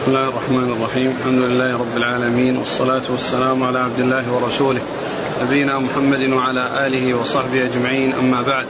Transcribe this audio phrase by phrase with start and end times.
[0.00, 4.80] بسم الله الرحمن الرحيم الحمد لله رب العالمين والصلاة والسلام على عبد الله ورسوله
[5.42, 8.66] نبينا محمد وعلى آله وصحبه أجمعين أما بعد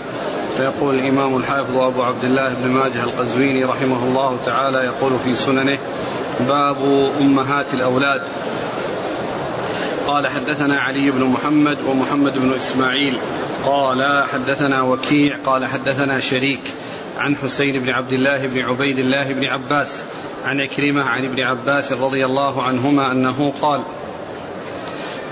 [0.57, 5.79] فيقول الإمام الحافظ أبو عبد الله بن ماجه القزويني رحمه الله تعالى يقول في سننه
[6.41, 6.77] باب
[7.21, 8.23] أمهات الأولاد
[10.07, 13.19] قال حدثنا علي بن محمد ومحمد بن إسماعيل
[13.65, 16.63] قال حدثنا وكيع قال حدثنا شريك
[17.19, 20.05] عن حسين بن عبد الله بن عبيد الله بن عباس
[20.45, 23.81] عن عكرمة عن ابن عباس رضي الله عنهما أنه قال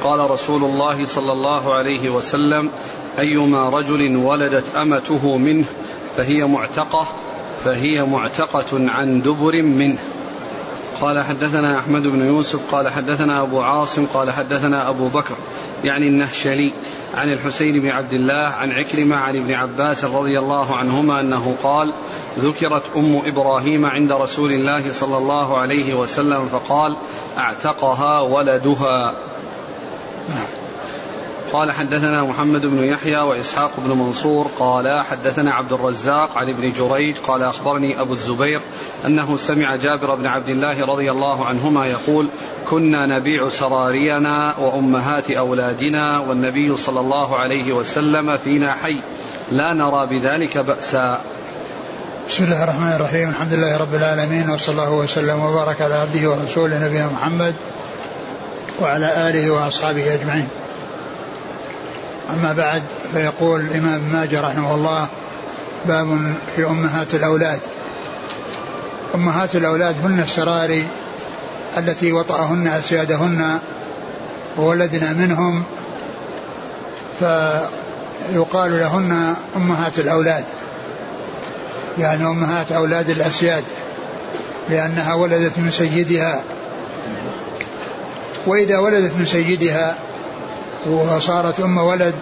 [0.04, 2.70] قال رسول الله صلى الله عليه وسلم
[3.18, 5.64] أيما رجل ولدت أمته منه
[6.16, 7.06] فهي معتقة
[7.64, 9.98] فهي معتقة عن دبر منه.
[11.00, 15.36] قال حدثنا أحمد بن يوسف قال حدثنا أبو عاصم قال حدثنا أبو بكر
[15.84, 16.72] يعني النهشلي.
[17.14, 21.92] عن الحسين بن عبد الله عن عكرمة عن ابن عباس رضي الله عنهما أنه قال
[22.38, 26.96] ذكرت أم إبراهيم عند رسول الله صلى الله عليه وسلم فقال
[27.38, 29.14] أعتقها ولدها.
[31.52, 37.16] قال حدثنا محمد بن يحيى وإسحاق بن منصور قال حدثنا عبد الرزاق عن ابن جريج
[37.16, 38.60] قال أخبرني أبو الزبير
[39.06, 42.28] أنه سمع جابر بن عبد الله رضي الله عنهما يقول
[42.70, 49.02] كنا نبيع سرارينا وأمهات أولادنا والنبي صلى الله عليه وسلم فينا حي
[49.50, 51.20] لا نرى بذلك بأسا.
[52.28, 56.86] بسم الله الرحمن الرحيم الحمد لله رب العالمين وصلى الله وسلم وبارك على عبده ورسوله
[56.86, 57.54] نبينا محمد
[58.80, 60.48] وعلى آله وأصحابه أجمعين.
[62.30, 65.08] أما بعد فيقول الإمام ماجه رحمه الله
[65.86, 67.60] باب في أمهات الأولاد.
[69.14, 70.86] أمهات الأولاد هن السراري
[71.78, 73.58] التي وطأهن أسيادهن
[74.58, 75.62] وولدنا منهم
[77.18, 80.44] فيقال لهن أمهات الأولاد.
[81.98, 83.64] يعني أمهات أولاد الأسياد
[84.70, 86.42] لأنها ولدت من سيدها.
[88.46, 89.94] وإذا ولدت من سيدها
[90.86, 92.14] وصارت أم ولد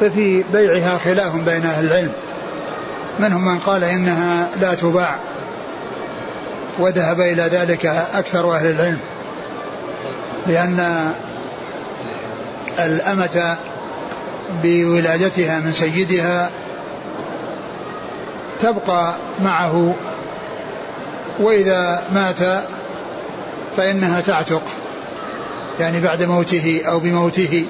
[0.00, 2.12] ففي بيعها خلاف بين أهل العلم.
[3.18, 5.16] منهم من قال إنها لا تباع
[6.78, 8.98] وذهب إلى ذلك أكثر أهل العلم.
[10.46, 11.12] لأن
[12.78, 13.56] الأمة
[14.62, 16.50] بولادتها من سيدها
[18.60, 19.94] تبقى معه
[21.38, 22.64] وإذا مات
[23.76, 24.62] فإنها تعتق.
[25.80, 27.66] يعني بعد موته أو بموته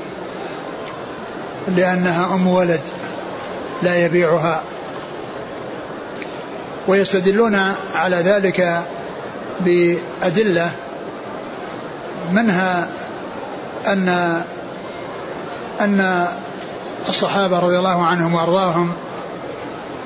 [1.77, 2.81] لأنها أم ولد
[3.83, 4.63] لا يبيعها.
[6.89, 8.83] ويستدلون على ذلك
[9.61, 10.71] بأدلة
[12.33, 12.89] منها
[13.87, 14.09] أن
[15.81, 16.27] أن
[17.09, 18.93] الصحابة رضي الله عنهم وأرضاهم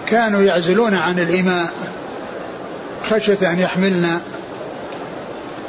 [0.07, 1.73] كانوا يعزلون عن الإماء
[3.11, 4.21] خشية أن يحملن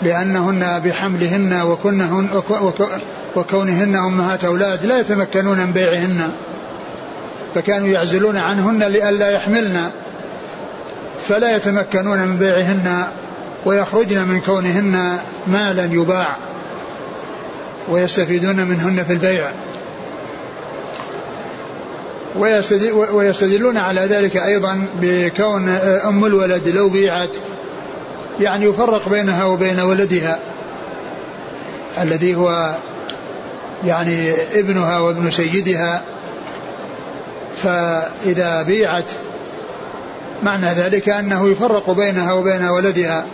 [0.02, 2.30] لأنهن بحملهن وكنهن
[3.36, 6.32] وكونهن أمهات أولاد لا يتمكنون من بيعهن
[7.56, 9.90] فكانوا يعزلون عنهن لئلا يحملن
[11.28, 13.08] فلا يتمكنون من بيعهن
[13.66, 15.18] ويخرجن من كونهن
[15.48, 16.38] مالا يباع
[17.90, 19.52] ويستفيدون منهن في البيع.
[23.12, 27.36] ويستدلون على ذلك أيضا بكون أم الولد لو بيعت
[28.40, 30.40] يعني يفرق بينها وبين ولدها
[32.02, 32.76] الذي هو
[33.86, 36.02] يعني ابنها وابن سيدها
[37.64, 39.06] فإذا بيعت
[40.44, 43.26] معنى ذلك أنه يفرق بينها وبين ولدها.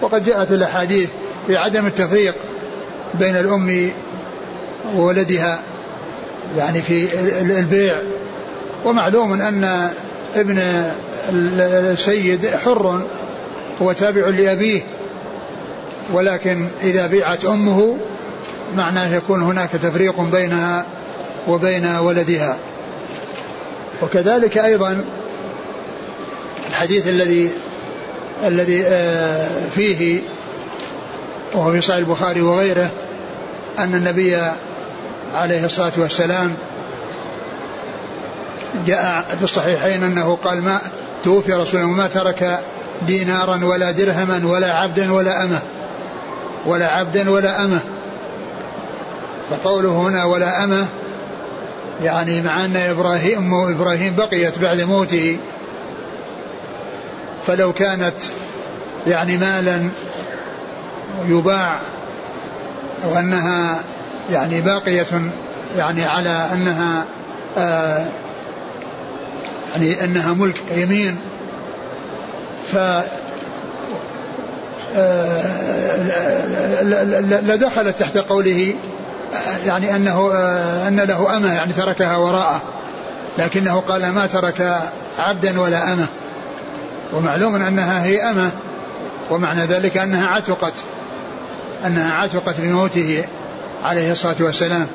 [0.00, 1.10] وقد جاءت الأحاديث
[1.46, 2.34] في عدم التفريق
[3.14, 3.90] بين الأم
[4.96, 5.60] وولدها
[6.56, 7.08] يعني في
[7.40, 8.02] البيع.
[8.84, 9.90] ومعلوم أن
[10.36, 10.84] ابن
[11.32, 13.02] السيد حر
[13.82, 14.82] هو تابع لأبيه
[16.12, 17.96] ولكن إذا بيعت أمه
[18.76, 20.86] معناه يكون هناك تفريق بينها
[21.48, 22.58] وبين ولدها.
[24.02, 25.04] وكذلك أيضا
[26.70, 27.50] الحديث الذي
[28.44, 30.20] الذي آه، فيه
[31.54, 32.90] وهو في صحيح البخاري وغيره
[33.78, 34.38] أن النبي
[35.32, 36.56] عليه الصلاة والسلام
[38.86, 40.80] جاء في الصحيحين أنه قال ما
[41.24, 42.60] توفي رسول الله ما ترك
[43.06, 45.60] دينارا ولا درهما ولا عبدا ولا أمة.
[46.66, 47.80] ولا عبدا ولا أمة.
[49.50, 50.86] فقوله هنا ولا أمة
[52.02, 55.38] يعني مع أن إبراهيم إبراهيم بقيت بعد موته.
[57.46, 58.16] فلو كانت
[59.06, 59.90] يعني مالا
[61.28, 61.80] يباع
[63.04, 63.80] وأنها
[64.30, 65.06] يعني باقية
[65.76, 67.04] يعني على أنها
[67.58, 68.10] آه
[69.72, 71.18] يعني أنها ملك يمين
[72.72, 72.76] ف
[74.96, 76.82] آه،
[77.42, 78.74] لدخلت تحت قوله
[79.66, 80.32] يعني أنه
[80.88, 82.62] أن له أمة يعني تركها وراءه
[83.38, 84.82] لكنه قال ما ترك
[85.18, 86.06] عبدا ولا أمة.
[87.12, 88.50] ومعلوم أنها هي أمة
[89.30, 90.74] ومعنى ذلك أنها عتقت
[91.86, 93.24] أنها عتقت بموته
[93.84, 94.86] عليه الصلاة والسلام.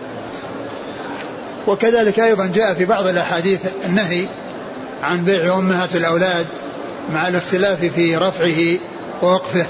[1.68, 4.28] وكذلك أيضا جاء في بعض الأحاديث النهي
[5.04, 6.48] عن بيع أمهات الأولاد
[7.14, 8.78] مع الاختلاف في رفعه
[9.22, 9.66] ووقفه.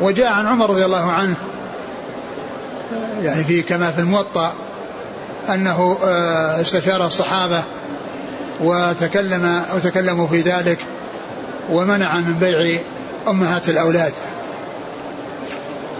[0.00, 1.34] وجاء عن عمر رضي الله عنه
[3.22, 4.52] يعني في كما في الموطأ
[5.48, 7.64] أنه آه، استشار الصحابة
[8.60, 10.78] وتكلم وتكلموا في ذلك
[11.70, 12.80] ومنع من بيع
[13.28, 14.12] أمهات الأولاد.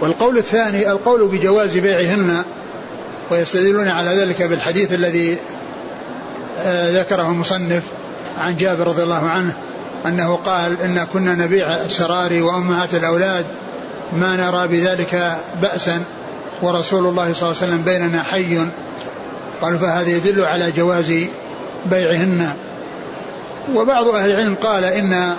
[0.01, 2.43] والقول الثاني القول بجواز بيعهن
[3.31, 5.37] ويستدلون على ذلك بالحديث الذي
[6.59, 7.83] آه، ذكره المصنف
[8.41, 9.53] عن جابر رضي الله عنه.
[10.05, 13.45] أنه قال إن كنا نبيع السراري وأمهات الأولاد
[14.13, 16.03] ما نرى بذلك بأسا
[16.61, 18.67] ورسول الله صلى الله عليه وسلم بيننا حي.
[19.61, 21.13] قالوا فهذا يدل على جواز
[21.85, 22.53] بيعهن.
[23.73, 25.33] وبعض أهل العلم قال إن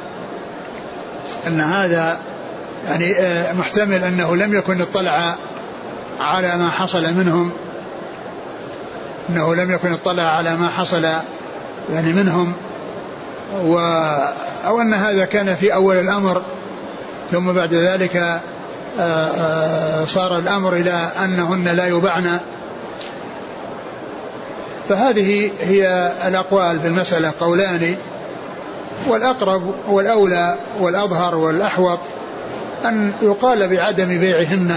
[1.46, 2.19] أن هذا
[2.88, 5.37] يعني آه، محتمل أنه لم يكن اطلع
[6.20, 7.52] على ما حصل منهم.
[9.31, 11.05] أنه لم يكن اطلع على ما حصل
[11.93, 12.55] يعني منهم.
[13.62, 13.78] و
[14.66, 16.43] أو أن هذا كان في أول الأمر
[17.31, 18.40] ثم بعد ذلك آه،
[19.00, 22.38] آه، صار الأمر إلى أنهن لا يبعن.
[24.88, 27.96] فهذه هي الأقوال في المسألة قولان
[29.06, 31.99] والأقرب والأولى والأظهر والأحوط
[32.84, 34.76] أن يقال بعدم بيعهن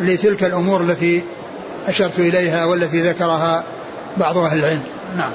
[0.00, 1.22] لتلك الأمور التي
[1.88, 3.64] أشرت إليها والتي ذكرها
[4.16, 4.82] بعض أهل العلم.
[5.16, 5.32] نعم.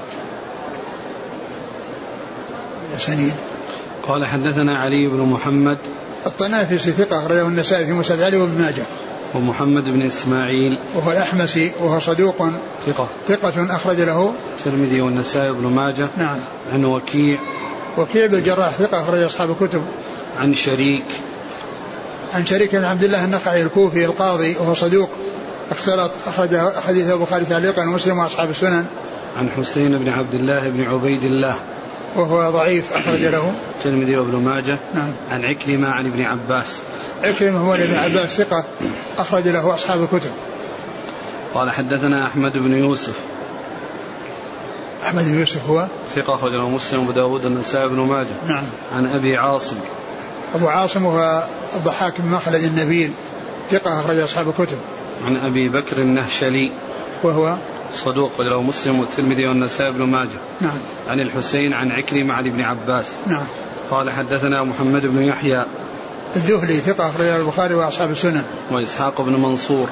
[3.00, 3.34] سنيد.
[4.08, 5.78] قال حدثنا علي بن محمد
[6.26, 8.84] الطنافسي ثقة أخرجه النسائي في مسند علي وابن ماجه.
[9.36, 10.78] ومحمد بن إسماعيل.
[10.96, 12.36] وهو الأحمسي وهو صدوق
[12.86, 13.08] ثقة.
[13.28, 14.34] ثقة أخرج له.
[14.60, 16.08] الترمذي والنسائي وابن ماجه.
[16.18, 16.40] نعم.
[16.74, 17.40] عن وكيع.
[17.98, 19.84] وكيع بن الجراح ثقة أخرج أصحاب الكتب.
[20.42, 21.06] عن شريك.
[22.34, 25.10] عن شريك بن عبد الله النخعي الكوفي القاضي وهو صدوق.
[25.72, 26.58] اختلط أخرج
[26.88, 28.86] حديث البخاري تعليقا ومسلم وأصحاب السنن.
[29.38, 31.56] عن حسين بن عبد الله بن عبيد الله.
[32.16, 33.54] وهو ضعيف أخرج له.
[33.78, 34.78] الترمذي وابن ماجه.
[34.94, 35.12] نعم.
[35.32, 36.78] عن عكرمة عن ابن عباس.
[37.24, 38.64] عكرمة هو ابن عباس ثقة
[39.18, 40.32] أخرج له أصحاب الكتب.
[41.54, 43.20] قال حدثنا أحمد بن يوسف.
[45.04, 48.28] أحمد بن يوسف هو؟ ثقة أخرج له مسلم وأبو داود النسائي بن ماجه.
[48.48, 48.64] نعم.
[48.96, 49.76] عن أبي عاصم.
[50.56, 51.44] أبو عاصم هو
[51.76, 53.12] الضحاك بن مخلد النبيل.
[53.70, 54.78] ثقة أخرج أصحاب الكتب.
[55.28, 56.72] عن أبي بكر النهشلي.
[57.24, 57.58] وهو؟
[57.94, 60.40] صدوق له مسلم والترمذي والنسائي بن ماجه.
[60.62, 60.78] نعم.
[61.10, 63.12] عن الحسين عن عكرمة عن ابن عباس.
[63.28, 63.44] نعم.
[63.92, 65.66] قال حدثنا محمد بن يحيى.
[66.36, 68.44] الذهلي ثقة أخرج البخاري وأصحاب السنن.
[68.72, 69.90] وإسحاق بن منصور.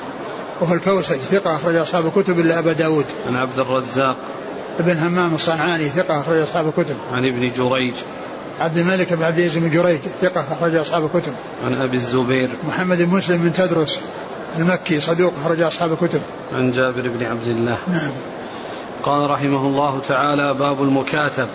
[0.62, 3.06] وهو الكوسج ثقة أخرج أصحاب الكتب إلا أبا داود.
[3.28, 4.16] عن عبد الرزاق.
[4.80, 6.96] ابن همام الصنعاني ثقة أخرج أصحاب الكتب.
[7.14, 7.94] عن ابن جريج.
[8.60, 11.34] عبد الملك بن عبد العزيز بن جريج ثقة أخرج أصحاب الكتب.
[11.66, 12.50] عن أبي الزبير.
[12.68, 14.00] محمد بن مسلم بن تدرس.
[14.58, 16.22] المكي صدوق أخرج أصحاب الكتب.
[16.54, 17.78] عن جابر بن عبد الله.
[17.88, 18.12] نعم.
[19.04, 21.48] قال رحمه الله تعالى باب المكاتب.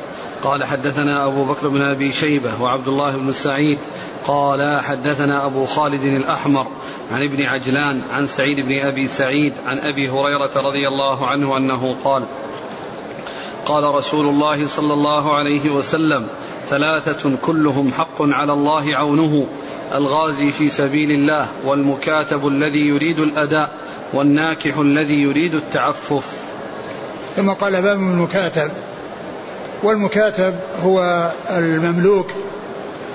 [0.44, 3.78] قال حدثنا أبو بكر بن أبي شيبة وعبد الله بن سعيد.
[4.26, 6.66] قال حدثنا أبو خالد الأحمر
[7.12, 11.96] عن ابن عجلان عن سعيد بن أبي سعيد عن أبي هريرة رضي الله عنه أنه
[12.04, 12.22] قال
[13.66, 16.26] قال رسول الله صلى الله عليه وسلم
[16.68, 19.46] ثلاثة كلهم حق على الله عونه.
[19.94, 23.70] الغازي في سبيل الله والمكاتب الذي يريد الأداء
[24.12, 26.32] والناكح الذي يريد التعفف.
[27.36, 28.70] ثم قال باب المكاتب.
[29.82, 32.30] والمكاتب هو المملوك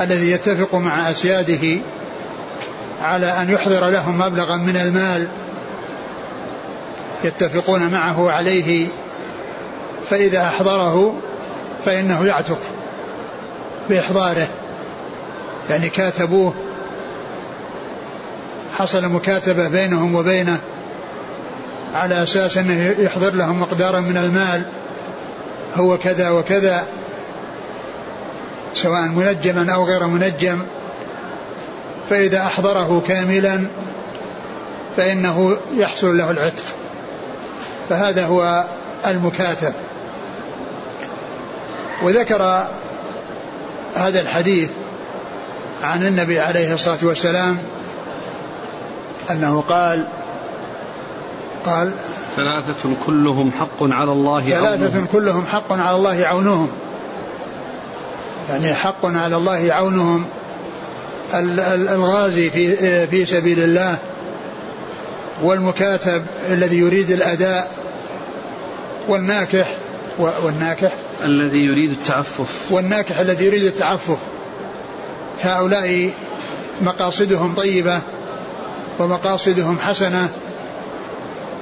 [0.02, 1.80] الذي يتفق مع أسياده
[3.02, 5.32] على أن يحضر لهم مبلغا من المال
[7.24, 8.88] يتفقون معه عليه
[10.06, 11.18] فإذا أحضره
[11.86, 12.60] فإنه يعتق
[13.90, 14.48] بإحضاره.
[15.72, 16.54] يعني كاتبوه.
[18.74, 20.58] حصل مكاتبة بينهم وبينه
[21.94, 24.64] على أساس أنه يحضر لهم مقدارا من المال.
[25.76, 26.84] هو كذا وكذا.
[28.76, 30.66] سواء منجما أو غير منجم.
[32.10, 33.68] فإذا أحضره كاملا
[34.98, 36.64] فإنه يحصل له العتق.
[37.90, 38.66] فهذا هو
[39.08, 39.74] المكاتب.
[42.04, 42.68] وذكر
[43.96, 44.70] هذا الحديث
[45.84, 47.58] عن النبي عليه الصلاة والسلام
[49.32, 50.08] أنه قال
[51.66, 51.92] قال
[52.36, 55.08] ثلاثة كلهم حق على الله ثلاثة عونهم.
[55.12, 56.72] كلهم حق على الله عونهم
[58.50, 60.28] يعني حق على الله عونهم
[61.34, 63.98] الغازي في في سبيل الله
[65.44, 67.72] والمكاتب الذي يريد الأداء
[69.08, 69.76] والناكح
[70.20, 70.92] والناكح؟
[71.26, 72.72] الذي يريد التعفف.
[72.72, 74.18] والناكح الذي يريد التعفف.
[75.42, 76.10] هؤلاء
[76.82, 78.02] مقاصدهم طيبة
[79.00, 80.30] ومقاصدهم حسنة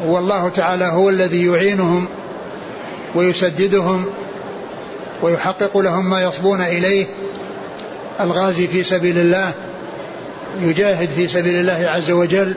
[0.06, 2.08] والله تعالى هو الذي يعينهم
[3.16, 4.06] ويسددهم
[5.22, 7.06] ويحقق لهم ما يصبون إليه.
[8.20, 9.52] الغازي في سبيل الله
[10.62, 12.56] يجاهد في سبيل الله عز وجل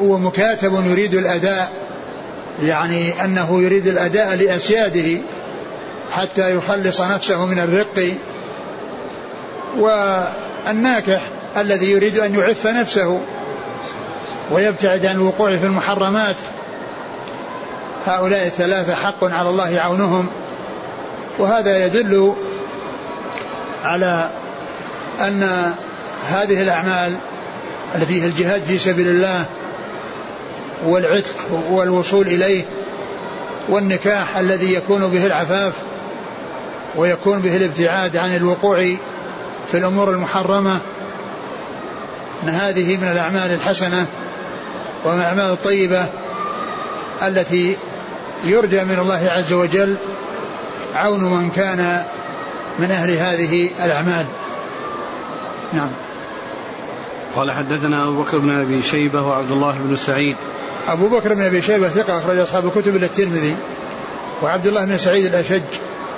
[0.00, 1.72] ومكاتب يريد الأداء
[2.62, 5.20] يعني أنه يريد الأداء لأسياده
[6.12, 8.14] حتى يخلص نفسه من الرق
[9.78, 11.20] والناكح
[11.56, 13.20] الذي يريد أن يعف نفسه
[14.50, 16.36] ويبتعد عن الوقوع في المحرمات.
[18.06, 20.26] هؤلاء الثلاثة حق على الله عونهم
[21.38, 22.34] وهذا يدل
[23.84, 24.30] على
[25.20, 25.72] أن
[26.28, 27.16] هذه الأعمال
[27.94, 29.44] التي هي الجهاد في سبيل الله
[30.86, 31.36] والعتق
[31.70, 32.64] والوصول إليه
[33.68, 35.72] والنكاح الذي يكون به العفاف
[36.96, 38.94] ويكون به الابتعاد عن الوقوع
[39.70, 40.78] في الأمور المحرمة
[42.42, 44.06] أن هذه من الأعمال الحسنة
[45.04, 46.06] ومن الأعمال الطيبة
[47.22, 47.76] التي
[48.44, 49.96] يرجى من الله عز وجل
[50.94, 52.04] عون من كان
[52.78, 54.26] من أهل هذه الأعمال.
[55.72, 55.90] نعم.
[57.36, 60.36] قال حدثنا أبو بكر بن أبي شيبة وعبد الله بن سعيد.
[60.88, 63.56] أبو بكر بن أبي شيبة ثقة أخرج أصحاب الكتب إلى الترمذي
[64.42, 65.62] وعبد الله بن سعيد الأشج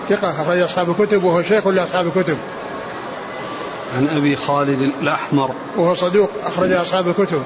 [0.08, 2.36] ثقة أخرج أصحاب الكتب وهو شيخ لأصحاب الكتب.
[3.96, 5.50] عن أبي خالد الأحمر.
[5.76, 7.42] وهو صدوق أخرج أصحاب الكتب.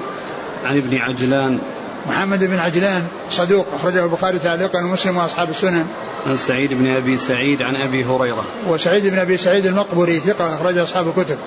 [0.65, 1.59] عن ابن عجلان.
[2.07, 5.85] محمد بن عجلان صدوق أخرجه البخاري تعليقا ومسلم وأصحاب السنن.
[6.27, 8.43] عن سعيد بن أبي سعيد عن أبي هريرة.
[8.67, 11.37] وسعيد بن أبي سعيد المقبري ثقة أخرج أصحاب الكتب.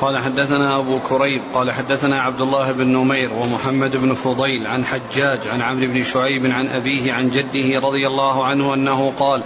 [0.00, 5.38] قال حدثنا أبو كريب قال حدثنا عبد الله بن نمير ومحمد بن فضيل عن حجاج
[5.52, 9.44] عن عمرو بن شعيب عن أبيه عن جده رضي الله عنه أنه قال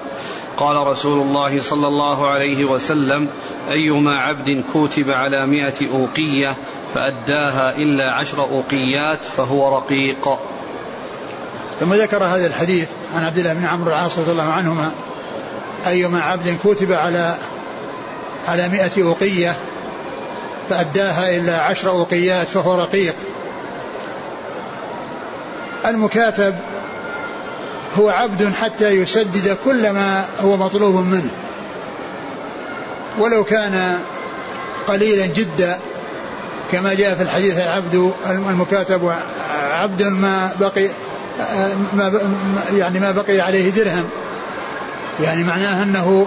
[0.57, 3.29] قال رسول الله صلى الله عليه وسلم
[3.71, 6.55] أيما عبد كوتب على مئة أوقية
[6.95, 10.39] فأداها إلا عشر أوقيات فهو رقيق.
[11.81, 14.91] ثم ذكر هذا الحديث عن عبد الله بن عمرو العاص رضي الله عنهما
[15.87, 17.35] أيما عبد كتب على
[18.47, 19.57] على مئة أوقية
[20.69, 23.15] فأداها إلا عشر أوقيات فهو رقيق.
[25.87, 26.55] المكاتب
[27.99, 31.31] هو عبد حتى يسدد كل ما هو مطلوب منه.
[33.19, 33.99] ولو كان
[34.87, 35.79] قليلا جدا
[36.73, 39.13] كما جاء في الحديث العبد المكاتب
[39.71, 40.89] عبد ما بقي
[41.95, 42.21] ما
[42.77, 44.09] يعني ما بقي عليه درهم.
[45.23, 46.27] يعني معناه أنه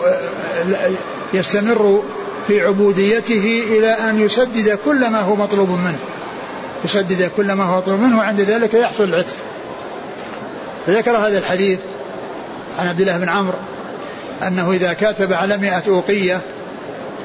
[1.33, 2.03] يستمر
[2.47, 5.99] في عبوديته إلى أن يسدد كل ما هو مطلوب منه.
[6.85, 9.35] يسدد كل ما هو مطلوب منه وعند ذلك يحصل العتق.
[10.89, 11.79] فذكر هذا الحديث
[12.79, 13.57] عن عبد الله بن عمرو
[14.47, 16.41] أنه إذا كاتب على مئة أوقية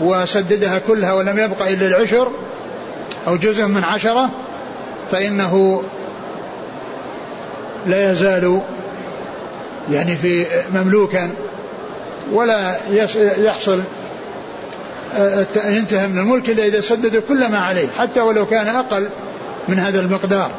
[0.00, 2.30] وسددها كلها ولم يبق إلا العشر
[3.26, 4.30] أو جزء من عشرة
[5.12, 5.83] فإنه
[7.87, 8.61] لا يزال
[9.90, 11.30] يعني في مملوكا
[12.33, 12.76] ولا
[13.38, 13.80] يحصل
[15.64, 19.09] ينتهي من الملك إلا إذا سدد كل ما عليه حتى ولو كان أقل
[19.68, 20.50] من هذا المقدار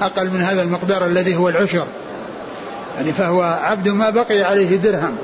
[0.00, 1.86] أقل من هذا المقدار الذي هو العشر.
[2.96, 5.16] يعني فهو عبد ما بقي عليه درهم.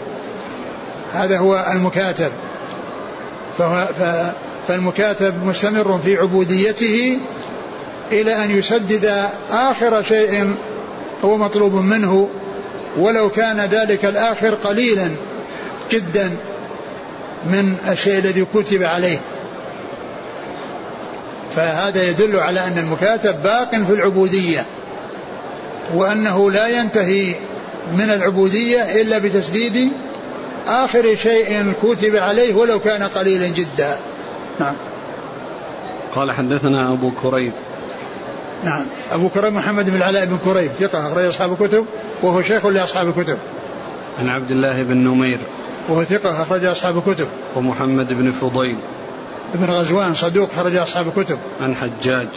[1.13, 2.33] هذا هو المكاتب.
[3.59, 3.89] فهو
[4.69, 7.19] فالمكاتب مستمر في عبوديته
[8.13, 10.57] إلى أن يسدد آخر شيء
[11.25, 12.29] هو مطلوب منه.
[12.99, 15.11] ولو كان ذلك الآخر قليلا
[15.91, 16.37] جدا
[17.47, 19.19] من الشيء الذي كتب عليه.
[21.57, 24.67] فهذا يدل على أن المكاتب باق في العبودية
[25.95, 27.35] وأنه لا ينتهي
[27.91, 29.93] من العبودية إلا بتسديد
[30.67, 33.97] آخر شيء كتب عليه ولو كان قليلا جدا.
[34.61, 34.75] نعم.
[36.15, 37.53] قال حدثنا أبو كريب.
[38.65, 38.87] نعم.
[39.11, 41.87] أبو كريم محمد بن العلاء بن كريم ثقة أخرج أصحاب الكتب
[42.23, 43.39] وهو شيخ لأصحاب الكتب.
[44.19, 45.39] عن عبد الله بن نمير.
[45.89, 47.27] وهو ثقة أخرج أصحاب الكتب.
[47.57, 48.77] ومحمد بن فضيل.
[49.55, 51.39] بن غزوان صدوق خرج أصحاب الكتب.
[51.63, 52.29] عن حجاج.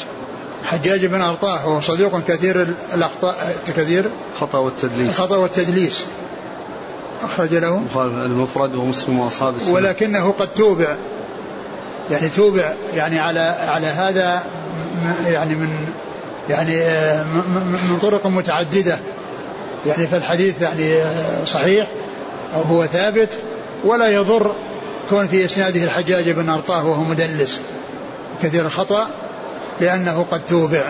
[0.65, 4.05] حجاج بن أرطاه وهو صدوق كثير الأخطاء كثير.
[4.35, 5.09] الخطأ والتدليس.
[5.09, 6.05] الخطأ والتدليس.
[7.21, 7.83] أخرج له.
[8.25, 9.73] المفرد ومسلم وأصحاب السنة.
[9.73, 10.97] ولكنه قد توبع.
[12.11, 14.43] يعني توبع يعني على على هذا
[15.25, 15.87] يعني من
[16.49, 18.99] يعني آه، من طرق متعددة.
[19.87, 21.87] يعني فالحديث يعني آه، صحيح
[22.55, 23.29] أو هو ثابت
[23.83, 24.55] ولا يضر
[25.09, 27.59] كون في إسناده الحجاج بن أرطاه وهو مدلس.
[28.43, 29.07] كثير الخطأ
[29.81, 30.89] لأنه قد توبع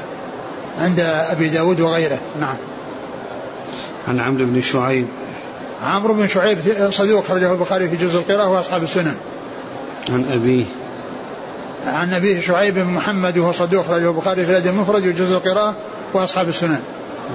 [0.80, 2.18] عند أبي داود وغيره.
[2.40, 2.56] نعم.
[4.08, 5.08] عن عمرو بن شعيب.
[5.84, 6.58] عمرو بن شعيب
[6.90, 9.16] صدوق خرجه البخاري في جزء القراءة وأصحاب السنن.
[10.10, 10.66] عن أبيه.
[11.88, 15.76] عن أبيه شعيب بن محمد وهو صدوق خرجه البخاري في الأدب المفرد وجزء القراءة
[16.14, 16.80] وأصحاب السنن.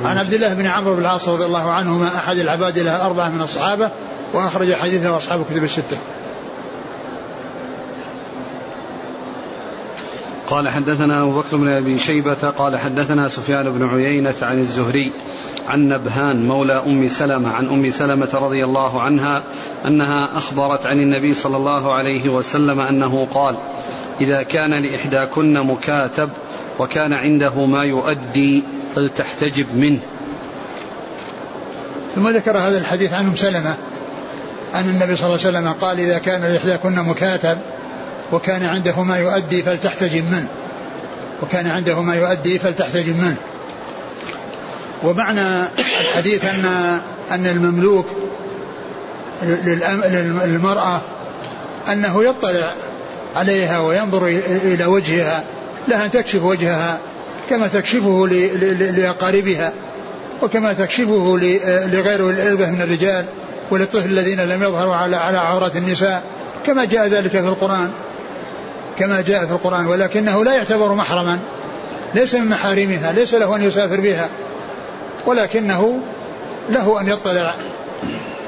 [0.04, 3.42] عن عبد الله بن عمرو بن العاص رضي الله عنهما أحد العباد له الأربعة من
[3.42, 3.90] الصحابة
[4.34, 5.96] وأخرج حديثه أصحاب الكتب الستة.
[10.50, 15.12] قال حدثنا أبو بكر بن أبي شيبة قال حدثنا سفيان بن عيينة عن الزهري
[15.68, 19.42] عن نبهان مولى أم سلمة عن أم سلمة رضي الله عنها
[19.86, 23.56] أنها أخبرت عن النبي صلى الله عليه وسلم أنه قال
[24.20, 26.30] إذا كان لإحداكن مكاتب
[26.78, 28.62] وكان عنده ما يؤدي
[28.94, 30.00] فلتحتجب منه.
[32.14, 33.74] ثم ذكر هذا الحديث عن أم سلمة
[34.74, 37.58] أن النبي صلى الله عليه وسلم قال إذا كان لإحداكن مكاتب
[38.32, 40.48] وكان عنده ما يؤدي فلتحتجب منه.
[41.42, 43.36] وكان عنده ما يؤدي فلتحتجب منه.
[45.02, 45.68] ومعنى
[46.00, 46.64] الحديث ان
[47.30, 48.06] أن المملوك
[49.42, 51.00] للمرأة
[51.92, 52.74] أنه يطلع
[53.36, 55.44] عليها وينظر إلى وجهها
[55.88, 56.98] لها أن تكشف وجهها
[57.50, 58.28] كما تكشفه
[58.96, 59.72] لأقاربها
[60.42, 61.38] وكما تكشفه
[61.92, 63.24] لغير الالبه من الرجال
[63.70, 66.22] وللطفل الذين لم يظهروا على على عورات النساء
[66.66, 67.90] كما جاء ذلك في القرآن.
[69.00, 71.38] كما جاء في القرآن ولكنه لا يعتبر محرما.
[72.14, 74.28] ليس من محارمها ليس له أن يسافر بها
[75.26, 76.00] ولكنه
[76.70, 77.54] له أن يطلع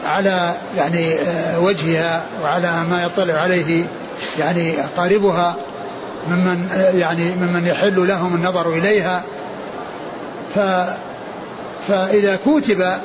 [0.04, 3.84] على يعني آه، وجهها وعلى ما يطلع عليه
[4.38, 5.56] يعني أقاربها
[6.28, 9.22] ممن آه، يعني ممن يحل لهم النظر إليها.
[10.54, 10.58] ف
[11.88, 12.98] فإذا كتب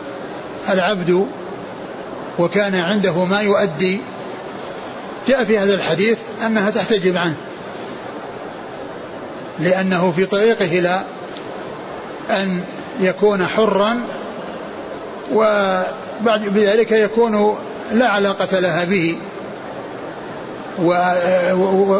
[0.69, 1.27] العبد
[2.39, 4.01] وكان عنده ما يؤدي
[5.27, 7.35] جاء في هذا الحديث أنها تحتجب عنه
[9.59, 11.01] لأنه في طريقه إلى
[12.29, 12.65] أن
[12.99, 14.01] يكون حرا
[15.33, 17.57] وبعد بذلك يكون
[17.93, 19.17] لا علاقة لها به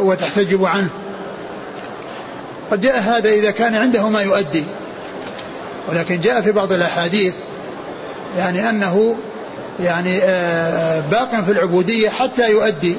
[0.04, 0.90] وتحتجب عنه.
[2.72, 4.64] قد جاء هذا إذا كان عنده ما يؤدي
[5.90, 7.34] ولكن جاء في بعض الأحاديث
[8.38, 9.18] يعني أنه
[9.80, 12.96] يعني آه، باق في العبودية حتى يؤدي.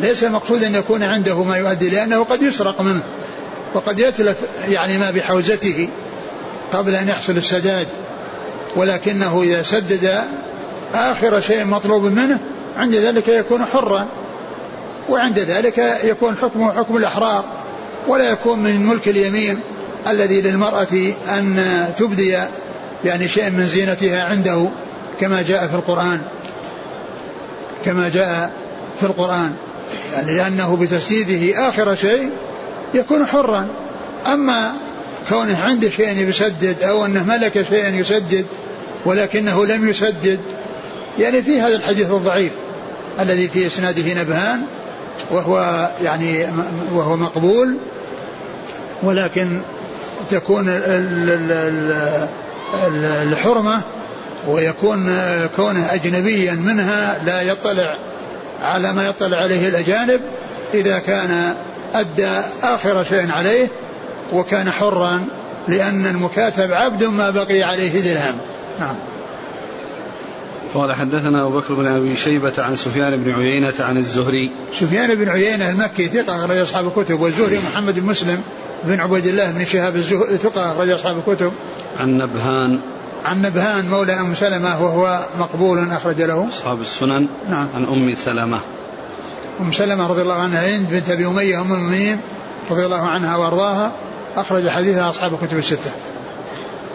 [0.00, 3.02] ليس المقصود أن يكون عنده ما يؤدي لأنه قد يسرق منه
[3.74, 4.36] وقد يتلف
[4.68, 5.88] يعني ما بحوزته
[6.72, 7.86] قبل أن يحصل السداد
[8.76, 10.24] ولكنه إذا سدد
[10.94, 12.38] آخر شيء مطلوب منه
[12.76, 14.08] عند ذلك يكون حرا
[15.08, 17.44] وعند ذلك يكون حكمه حكم الأحرار
[18.08, 19.60] ولا يكون من ملك اليمين
[20.06, 22.38] الذي للمرأة أن تبدي
[23.04, 24.68] يعني شيء من زينتها عنده
[25.20, 26.20] كما جاء في القرآن
[27.84, 28.52] كما جاء
[29.00, 29.56] في القرآن.
[30.12, 32.30] يعني لأنه بتسديده آخر شيء
[32.94, 33.66] يكون حرا.
[34.26, 34.72] أما
[35.28, 38.46] كونه عنده شيء يسدد أو أنه ملك شيئا يسدد
[39.04, 40.40] ولكنه لم يسدد
[41.18, 42.52] يعني في هذا الحديث الضعيف
[43.20, 44.62] الذي في إسناده نبهان
[45.30, 46.46] وهو يعني
[46.92, 47.76] وهو مقبول.
[49.02, 49.60] ولكن
[50.30, 50.68] تكون
[53.22, 53.82] الحرمة
[54.48, 55.16] ويكون
[55.56, 57.96] كونه أجنبيا منها لا يطلع
[58.62, 60.20] على ما يطلع عليه الأجانب
[60.74, 61.54] إذا كان
[61.94, 62.30] أدى
[62.62, 63.68] آخر شيء عليه
[64.32, 65.24] وكان حرا
[65.68, 68.38] لأن المكاتب عبد ما بقي عليه درهم.
[68.80, 68.94] نعم.
[70.74, 74.50] قال حدثنا أبو بكر بن أبي شيبة عن سفيان بن عيينة عن الزهري.
[74.74, 78.42] سفيان بن عيينة المكي ثقة أخرج أصحاب الكتب والزهري محمد بن مسلم
[78.84, 80.00] بن عبيد الله بن شهاب
[80.42, 81.52] ثقة أخرج أصحاب الكتب.
[82.00, 82.80] عن نبهان
[83.24, 86.48] عن نبهان مولى أم سلمة وهو مقبول أخرج له.
[86.48, 87.68] أصحاب السنن نعم.
[87.74, 88.58] عن أم سلمة.
[89.60, 92.20] أم سلمة رضي الله عنها هند بنت أبي أمية أم المؤمنين
[92.70, 93.92] رضي الله عنها وأرضاها
[94.36, 95.90] أخرج حديثها أصحاب الكتب الستة.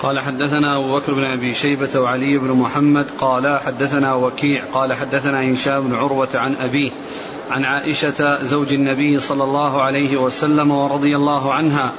[0.03, 5.53] قال حدثنا أبو بكر بن أبي شيبة وعلي بن محمد قال حدثنا وكيع قال حدثنا
[5.53, 6.91] هشام بن عروة عن أبيه
[7.51, 11.91] عن عائشة زوج النبي صلى الله عليه وسلم ورضي الله عنها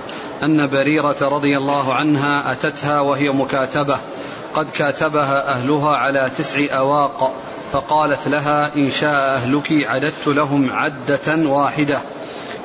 [0.43, 3.99] أن بريرة رضي الله عنها أتتها وهي مكاتبة
[4.55, 7.35] قد كاتبها أهلها على تسع أواق
[7.73, 11.99] فقالت لها إن شاء أهلك عددت لهم عدة واحدة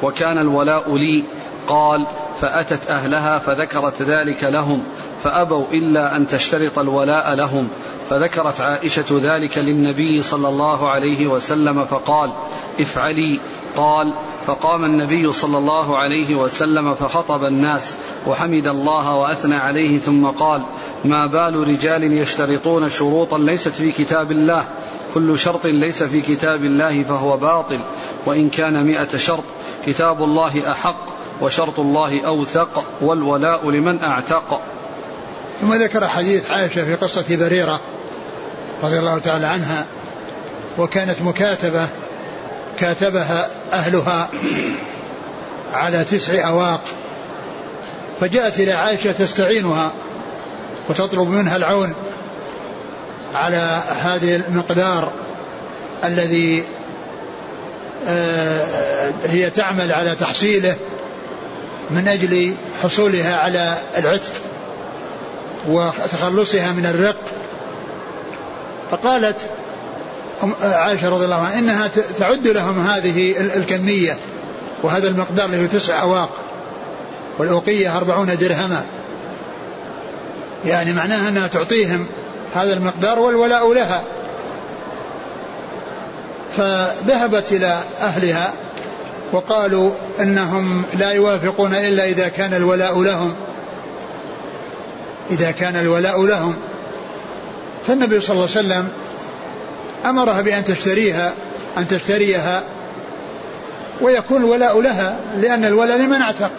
[0.03, 1.23] وكان الولاء لي
[1.69, 2.07] قال
[2.41, 4.83] فأتت أهلها فذكرت ذلك لهم
[5.23, 7.67] فأبوا إلا أن تشترط الولاء لهم.
[8.09, 12.31] فذكرت عائشة ذلك للنبي صلى الله عليه وسلم فقال
[12.79, 13.39] افعلي.
[13.77, 14.13] قال
[14.45, 17.95] فقام النبي صلى الله عليه وسلم فخطب الناس
[18.27, 20.63] وحمد الله وأثنى عليه ثم قال
[21.05, 24.63] ما بال رجال يشترطون شروطا ليست في كتاب الله
[25.13, 27.79] كل شرط ليس في كتاب الله فهو باطل
[28.25, 29.43] وإن كان مئة شرط
[29.85, 31.18] كتاب الله أحق.
[31.41, 34.61] وشرط الله أوثق والولاء لمن أعتق.
[35.61, 37.81] ثم ذكر حديث عائشة في قصة بريرة
[38.83, 39.85] رضي الله تعالى عنها
[40.77, 41.87] وكانت مكاتبة
[42.79, 44.29] كاتبها أهلها
[45.73, 46.81] على تسع أواق
[48.19, 49.91] فجاءت إلى عائشة تستعينها
[50.89, 51.93] وتطلب منها العون
[53.33, 55.11] على هذه المقدار
[56.03, 56.63] الذي
[58.07, 60.75] آه، هي تعمل على تحصيله
[61.91, 64.33] من أجل حصولها على العتق
[65.67, 67.21] وتخلصها من الرق.
[68.91, 69.35] فقالت
[70.61, 74.17] عائشة رضي الله عنها إنها تعد لهم هذه الكمية
[74.83, 76.29] وهذا المقدار هو تسع أواق
[77.37, 78.85] والأوقية أربعون درهما.
[80.65, 82.07] يعني معناها أنها تعطيهم
[82.55, 84.03] هذا المقدار والولاء لها.
[86.57, 88.53] فذهبت إلى أهلها
[89.31, 93.33] وقالوا إنهم لا يوافقون إلا إذا كان الولاء لهم.
[95.31, 96.55] إذا كان الولاء لهم.
[97.87, 98.89] فالنبي صلى الله عليه وسلم
[100.05, 101.33] أمرها بأن تشتريها
[101.77, 102.63] أن تشتريها
[104.01, 106.51] ويكون الولاء لها لأن الولاء لمن أعتق.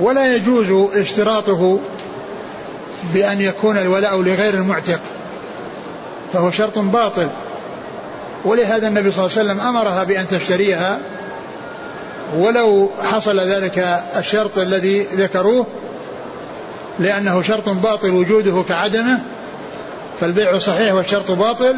[0.00, 1.78] ولا يجوز اشتراطه
[3.14, 5.00] بأن يكون الولاء لغير المعتق.
[6.32, 7.28] فهو شرط باطل.
[8.44, 11.00] ولهذا النبي صلى الله عليه وسلم أمرها بأن تشتريها
[12.36, 15.66] ولو حصل ذلك الشرط الذي ذكروه
[16.98, 19.20] لأنه شرط باطل وجوده كعدمه
[20.20, 21.76] فالبيع صحيح والشرط باطل.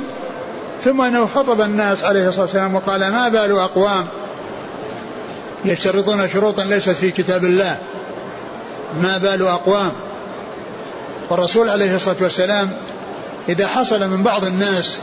[0.81, 4.07] ثم أنه خطب الناس عليه الصلاة والسلام وقال ما بال أقوام
[5.65, 7.79] يشترطون شروطا ليست في كتاب الله.
[9.03, 9.93] ما بال أقوام.
[11.31, 12.73] والرسول عليه الصلاة والسلام
[13.49, 14.99] إذا حصل من بعض الناس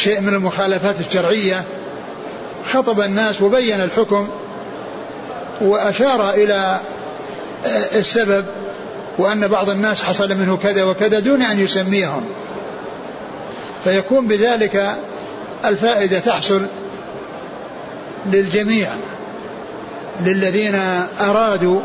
[0.00, 1.64] شيء من المخالفات الشرعية
[2.72, 4.28] خطب الناس وبين الحكم
[5.60, 6.80] وأشار إلى
[7.94, 8.44] السبب
[9.18, 12.24] وأن بعض الناس حصل منه كذا وكذا دون أن يسميهم.
[13.84, 14.96] فيكون بذلك
[15.64, 16.62] الفائدة تحصل
[18.26, 18.92] للجميع
[20.24, 20.80] للذين
[21.20, 21.80] أرادوا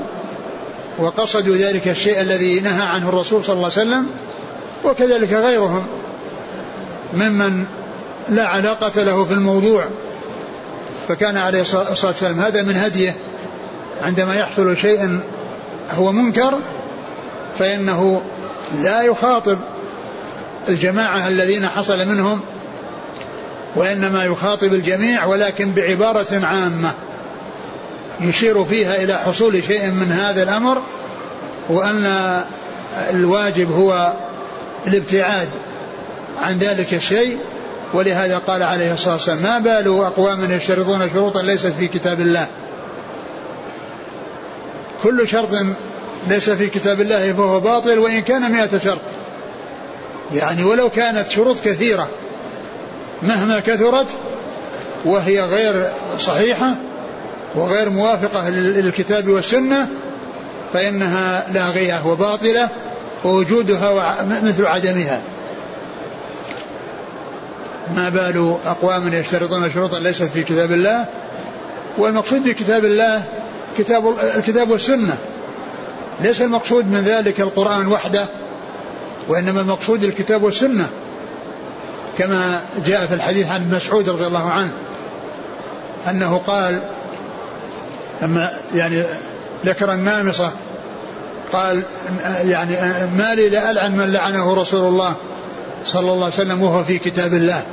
[0.98, 4.08] وقصدوا ذلك الشيء الذي نهى عنه الرسول صلى الله عليه وسلم
[4.86, 5.86] وكذلك غيرهم
[7.14, 7.66] ممن
[8.30, 9.86] لا علاقة له في الموضوع.
[11.08, 12.40] فكان عليه الصلاة والسلام.
[12.40, 13.16] هذا من هديه.
[14.04, 15.20] عندما يحصل شيء
[15.98, 16.60] هو منكر
[17.60, 18.22] فإنه
[18.74, 19.58] لا يخاطب
[20.70, 22.42] الجماعة الذين حصل منهم
[23.76, 26.94] وإنما يخاطب الجميع ولكن بعبارة عامة
[28.22, 30.82] يشير فيها إلى حصول شيء من هذا الأمر
[31.70, 32.44] وأن
[33.10, 34.14] الواجب هو
[34.88, 35.48] الابتعاد
[36.42, 37.38] عن ذلك الشيء.
[37.96, 42.48] ولهذا قال عليه الصلاة والسلام ما بال أقوام يشترطون شروطا ليست في كتاب الله.
[45.04, 45.50] كل شرط
[46.28, 49.02] ليس في كتاب الله فهو باطل وإن كان مئة شرط.
[50.34, 52.10] يعني ولو كانت شروط كثيرة
[53.24, 54.08] مهما كثرت
[55.06, 55.88] وهي غير
[56.20, 56.76] صحيحة
[57.56, 59.88] وغير موافقة للكتاب والسنة
[60.74, 62.70] فإنها لاغية وباطلة
[63.26, 65.22] ووجودها مثل عدمها.
[67.96, 71.06] ما بال أقوام يشترطون شروطا ليست في كتاب الله
[71.98, 73.24] والمقصود بكتاب الله
[73.78, 75.18] كتاب الكتاب والسنة.
[76.22, 78.26] ليس المقصود من ذلك القرآن وحده
[79.28, 80.90] وإنما المقصود الكتاب والسنة
[82.18, 84.72] كما جاء في الحديث عن مسعود رضي الله عنه
[86.10, 86.82] أنه قال
[88.22, 89.04] لما يعني
[89.66, 90.52] ذكر النامصة
[91.54, 91.84] قال
[92.44, 92.76] يعني
[93.18, 95.16] ما لي لألعن من لعنه رسول الله.
[95.86, 97.64] صلى الله عليه وسلم وهو في كتاب الله.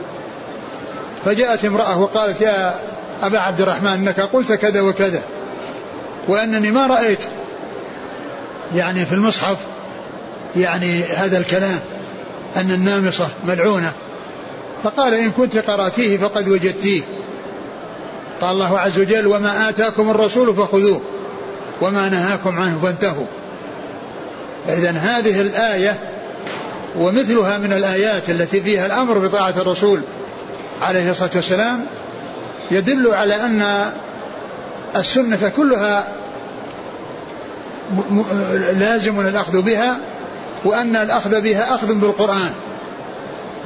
[1.25, 2.75] فجاءت امرأة وقالت يا
[3.23, 5.23] أبا عبد الرحمن أنك قلت كذا وكذا
[6.29, 7.25] وأنني ما رأيت.
[8.75, 9.57] يعني في المصحف
[10.57, 11.79] يعني هذا الكلام
[12.57, 13.93] أن النامصة ملعونة.
[14.85, 17.03] فقال إن كنت قرأتيه فقد وجدتيه.
[18.41, 21.01] قال الله عز وجل وما آتاكم الرسول فخذوه
[21.81, 23.27] وما نهاكم عنه فانتهوا.
[24.67, 26.12] فإذا هذه الآية
[26.99, 30.01] ومثلها من الآيات التي فيها الأمر بطاعة الرسول
[30.83, 31.87] عليه الصلاة والسلام
[32.71, 33.93] يدل على أن
[34.97, 36.09] السنة كلها
[38.79, 39.99] لازم الأخذ بها
[40.65, 42.53] وأن الأخذ بها أخذ بالقرآن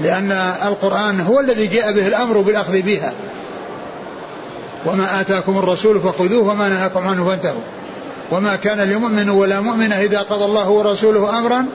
[0.01, 0.33] لأن
[0.65, 3.13] القرآن هو الذي جاء به الأمر بالأخذ بها.
[4.87, 7.61] وما آتاكم الرسول فخذوه وما نهاكم عنه فانتهوا.
[8.33, 11.67] وما كان لمؤمن ولا مؤمنة إذا قضى الله ورسوله أمرا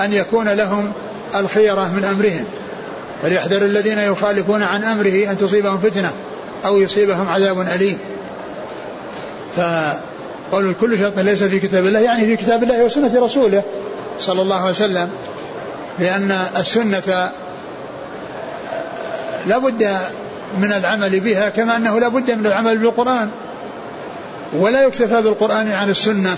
[0.00, 0.92] أن يكون لهم
[1.34, 2.44] الخيرة من أمرهم
[3.22, 6.10] فليحذر الذين يخالفون عن أمره أن تصيبهم فتنة
[6.64, 7.98] أو يصيبهم عذاب أليم.
[9.56, 13.62] فقالوا كل شرط ليس في كتاب الله يعني في كتاب الله وسنة رسوله
[14.18, 15.10] صلى الله عليه وسلم
[15.98, 17.32] لأن السنة
[19.46, 19.96] لا بد
[20.58, 23.30] من العمل بها كما أنه لا بد من العمل بالقرآن
[24.52, 26.36] ولا يكتفى بالقرآن عن السنة.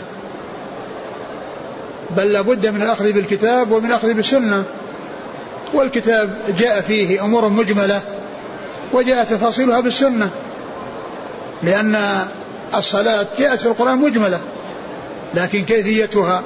[2.16, 4.64] بل لابد من الأخذ بالكتاب ومن الأخذ بالسنة.
[5.74, 8.00] والكتاب جاء فيه أمور مجملة
[8.92, 10.30] وجاء تفاصيلها بالسنة
[11.62, 12.24] لأن
[12.74, 14.40] الصلاة جاءت في القرآن مجملة
[15.34, 16.42] لكن كيفيتها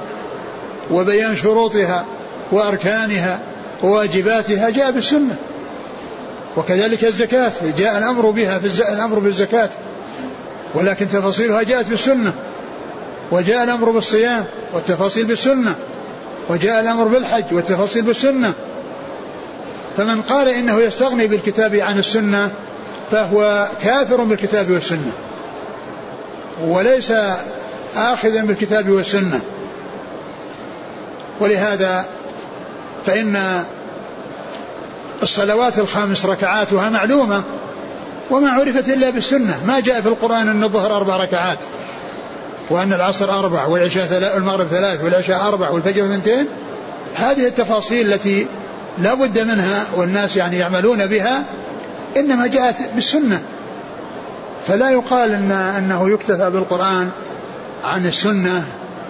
[0.90, 2.05] وبيان شروطها
[2.53, 3.40] وأركانها
[3.83, 5.37] وواجباتها جاء بالسنة.
[6.57, 9.70] وكذلك الزكاة جاء الأمر بها في الأمر بالزكاة
[10.75, 12.33] ولكن تفاصيلها جاءت في السنة
[13.32, 15.74] وجاء الأمر بالصيام والتفاصيل بالسنة.
[16.48, 18.52] وجاء الأمر بالحج والتفاصيل بالسنة.
[19.96, 22.50] فمن قال إنه يستغني بالكتاب عن السنة
[23.10, 25.12] فهو كافر بالكتاب والسنة.
[26.64, 27.12] وليس
[27.96, 29.40] آخذا بالكتاب والسنة.
[31.40, 32.06] ولهذا
[33.06, 33.64] فإن
[35.22, 37.42] الصلوات الخمس ركعاتها معلومة.
[38.30, 39.60] وما عرفت إلا بالسنة.
[39.66, 41.58] ما جاء في القرآن أن الظهر أربع ركعات.
[42.70, 46.46] وأن العصر أربع والعشاء ثلاث والمغرب ثلاث والعشاء أربع والفجر اثنتين
[47.14, 48.46] هذه التفاصيل التي
[48.98, 51.44] لا بد منها والناس يعني يعملون بها
[52.16, 53.42] إنما جاءت بالسنة.
[54.66, 57.11] فلا يقال إن أنه يكتفى بالقرآن
[57.85, 58.64] عن السنة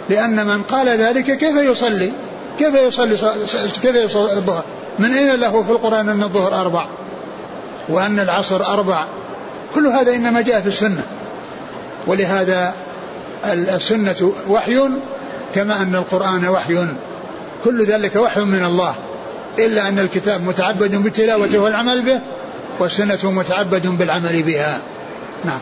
[0.08, 2.12] لأن من قال ذلك كيف يصلي؟
[2.58, 3.16] كيف يصلي
[3.82, 4.64] كيف يصلي الظهر؟
[4.98, 6.86] من أين له في القرآن أن الظهر أربع؟
[7.88, 9.08] وأن العصر أربع؟
[9.74, 11.02] كل هذا إنما جاء في السنة.
[12.06, 12.74] ولهذا
[13.44, 14.88] السنة وحي
[15.54, 16.86] كما أن القرآن وحي.
[17.64, 18.94] كل ذلك وحي من الله
[19.58, 22.20] إلا أن الكتاب متعبد بتلاوته والعمل به
[22.78, 24.80] والسنة متعبد بالعمل بها.
[25.44, 25.60] نعم.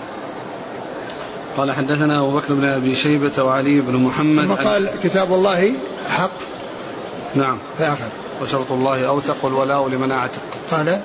[1.57, 4.47] قال حدثنا أبو بكر بن أبي شيبة وعلي بن محمد.
[4.47, 5.73] ثم قال كتاب الله
[6.07, 6.31] حق.
[7.35, 7.59] نعم.
[7.79, 8.05] فأخذ.
[8.43, 10.43] وشرط الله أوثق والولاء لمن أعتق.
[10.71, 11.01] قال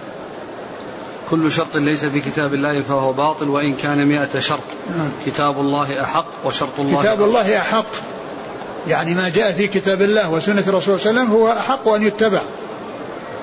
[1.29, 4.63] كل شرط ليس في كتاب الله فهو باطل وإن كان مئة شرط.
[4.97, 5.12] نعم.
[5.25, 7.86] كتاب الله أحق وشرط الله كتاب الله أحق.
[8.88, 12.03] يعني ما جاء في كتاب الله وسنة الرسول صلى الله عليه وسلم هو أحق أن
[12.03, 12.41] يتبع.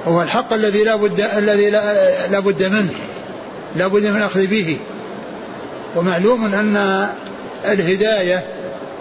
[0.07, 2.95] هو الحق الذي لا بد الذي لا, لا بد منه
[3.77, 4.79] لا بد من الأخذ به.
[5.97, 7.07] ومعلوم أن
[7.65, 8.45] الهداية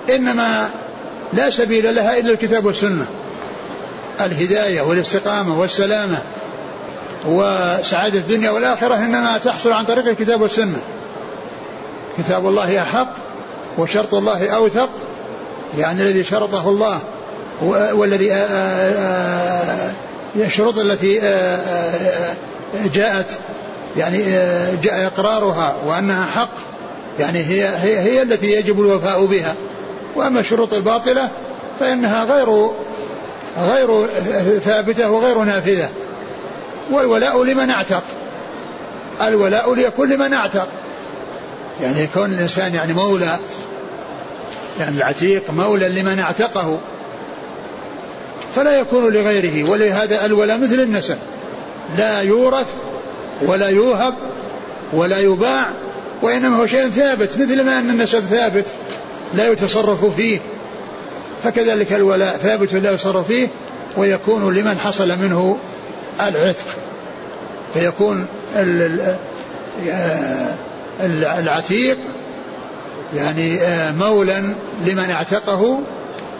[0.09, 0.69] إنما
[1.33, 3.05] لا سبيل لها إلا الكتاب والسنة.
[4.21, 6.21] الهداية والاستقامة والسلامة.
[7.27, 10.79] وسعادة الدنيا والآخرة إنما تحصل عن طريق الكتاب والسنة.
[12.17, 13.13] كتاب الله أحق
[13.77, 14.89] وشرط الله أوثق
[15.77, 16.99] يعني الذي شرطه الله
[17.93, 18.33] والذي
[20.35, 21.19] الشروط التي
[22.93, 23.39] جاءت
[23.97, 24.23] يعني
[24.83, 26.53] جاء إقرارها وأنها حق
[27.19, 29.55] يعني هي هي, هي التي يجب الوفاء بها.
[30.15, 31.29] وأما الشروط الباطلة
[31.79, 32.69] فإنها غير
[33.59, 34.07] غير
[34.59, 35.89] ثابتة وغير نافذة.
[36.91, 38.03] والولاء لمن اعتق.
[39.21, 40.67] الولاء ليكون لمن اعتق.
[41.81, 43.39] يعني يكون الإنسان يعني مولى
[44.79, 46.81] يعني العتيق مولى لمن اعتقه.
[48.55, 51.17] فلا يكون لغيره ولهذا الولاء مثل النسب.
[51.97, 52.67] لا يورث
[53.41, 54.13] ولا يوهب
[54.93, 55.73] ولا يباع
[56.21, 58.65] وإنما هو شيء ثابت مثل ما أن النسب ثابت
[59.33, 60.39] لا يتصرف فيه.
[61.43, 63.47] فكذلك الولاء ثابت لا يتصرف فيه
[63.97, 65.57] ويكون لمن حصل منه
[66.21, 66.65] العتق
[67.73, 68.27] فيكون
[71.39, 71.97] العتيق
[73.15, 74.39] يعني آه، مولا
[74.85, 75.81] لمن اعتقه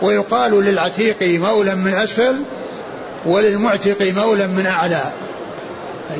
[0.02, 2.42] ويقال للعتيق مولا من أسفل
[3.26, 5.12] وللمعتق مولا من أعلى.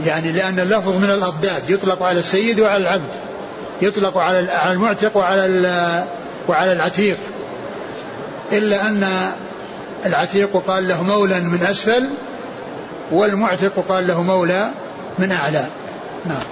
[0.04, 3.14] يعني لأن اللفظ من الأضداد يطلق على السيد وعلى العبد
[3.82, 6.04] يطلق على المعتق وعلى
[6.48, 7.16] وعلى العتيق.
[8.52, 9.06] إلا أن
[10.06, 12.10] العتيق قال له مولا من أسفل
[13.12, 14.72] والمعتق قال له مولى
[15.18, 15.66] من أعلى.
[16.26, 16.42] نعم.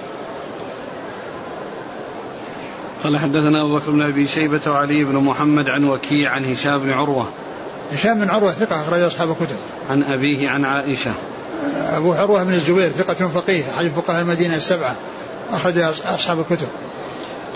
[3.03, 6.91] قال حدثنا أبو بكر بن أبي شيبة وعلي بن محمد عن وكيع عن هشام بن
[6.91, 7.27] عروة.
[7.93, 9.57] هشام بن عروة ثقة أخرج أصحاب الكتب.
[9.89, 11.11] عن أبيه عن عائشة.
[11.97, 14.95] أبو عروة بن الزبير ثقة فقيه أحد فقهاء المدينة السبعة
[15.49, 16.67] أخرج أصحاب الكتب.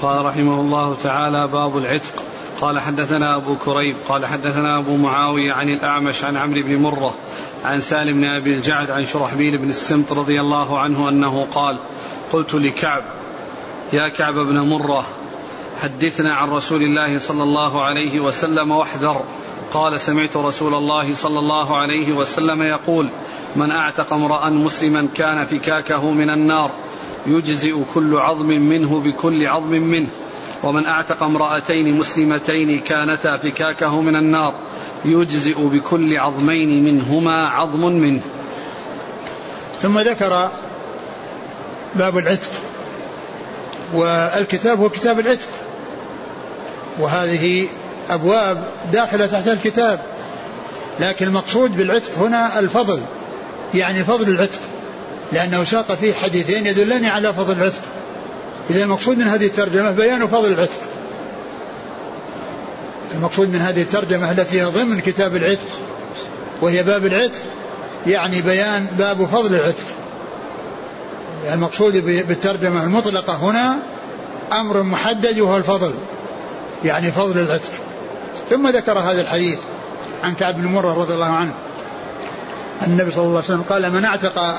[0.02, 2.24] قال رحمه الله تعالى باب العتق.
[2.62, 7.14] قال حدثنا أبو كريب قال حدثنا أبو معاوية عن الأعمش عن عمرو بن مرة
[7.66, 11.80] عن سالم بن أبي الجعد عن شرحبيل بن السمت رضي الله عنه أنه قال
[12.34, 13.04] قلت لكعب
[13.94, 15.06] يا كعب بن مرة
[15.82, 19.22] حدثنا عن رسول الله صلى الله عليه وسلم واحذر.
[19.74, 23.10] قال سمعت رسول الله صلى الله عليه وسلم يقول
[23.56, 26.72] من أعتق امرأ مسلما كان فكاكه من النار
[27.26, 30.08] يجزئ كل عظم منه بكل عظم منه.
[30.64, 34.54] ومن أعتق امرأتين مسلمتين كانتا فكاكه من النار
[35.06, 38.22] يجزئ بكل عظمين منهما عظم منه.
[39.82, 40.52] ثم ذكر
[41.96, 42.52] باب العتق
[43.94, 45.48] والكتاب هو كتاب العتق.
[47.00, 47.68] وهذه
[48.10, 50.00] أبواب داخلة تحت الكتاب
[51.00, 53.02] لكن المقصود بالعتق هنا الفضل
[53.74, 54.60] يعني فضل العتق
[55.32, 57.82] لأنه ساق فيه حديثين يدلان على فضل العتق.
[58.70, 60.80] إذا المقصود من هذه الترجمة بيان فضل العتق.
[63.16, 65.68] المقصود من هذه الترجمة التي هي ضمن كتاب العتق
[66.62, 67.42] وهي باب العتق
[68.08, 69.86] يعني بيان باب فضل العتق.
[71.54, 73.80] المقصود بالترجمة المطلقة هنا
[74.54, 75.94] أمر محدد وهو الفضل
[76.86, 77.72] يعني فضل العتق.
[78.50, 79.60] ثم ذكر هذا الحديث
[80.24, 81.54] عن كعب بن مرة رضي الله عنه.
[82.88, 84.56] النبي صلى الله عليه وسلم قال من اعتق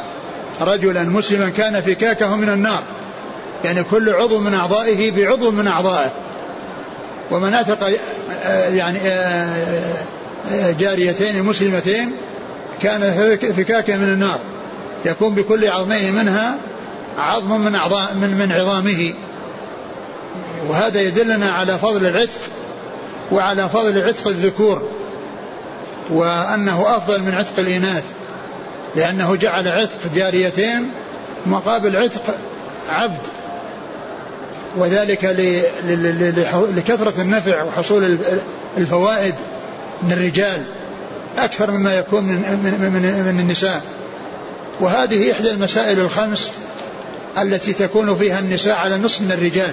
[0.61, 2.83] رجلا مسلما كان فكاكه من النار.
[3.65, 6.11] يعني كل عضو من أعضائه بعضو من أعضائه.
[7.31, 7.99] ومن اعتق
[8.75, 8.99] يعني
[10.79, 12.17] جاريتين مسلمتين
[12.83, 13.01] كان
[13.57, 14.39] فكاكه من النار.
[15.05, 16.57] يكون بكل عظمين منها
[17.19, 19.15] عظم من أعضاء من من عظامه.
[20.69, 22.41] وهذا يدلنا على فضل العتق
[23.33, 24.89] وعلى فضل عتق الذكور
[26.11, 28.05] وأنه أفضل من عتق الإناث
[28.97, 30.91] لأنه جعل عتق جاريتين
[31.47, 32.35] مقابل عتق
[32.89, 33.27] عبد.
[34.77, 35.25] وذلك
[36.77, 38.19] لكثرة النفع وحصول
[38.79, 39.35] الفوائد
[40.03, 40.63] من الرجال
[41.39, 43.83] أكثر مما يكون من, من, من, من النساء.
[44.81, 46.53] وهذه إحدى المسائل الخمس
[47.39, 49.73] التي تكون فيها النساء على نصف من الرجال.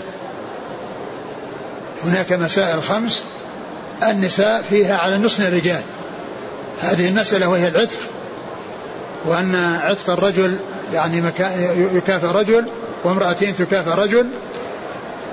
[2.06, 3.24] هناك مسائل خمس
[4.04, 5.82] النساء فيها على نصف من الرجال.
[6.82, 8.00] هذه المسألة وهي العتق
[9.26, 10.58] وأن عتق الرجل
[10.94, 11.24] يعني
[11.94, 12.66] يكافئ رجل
[13.04, 14.28] وامرأتين تكافئ رجل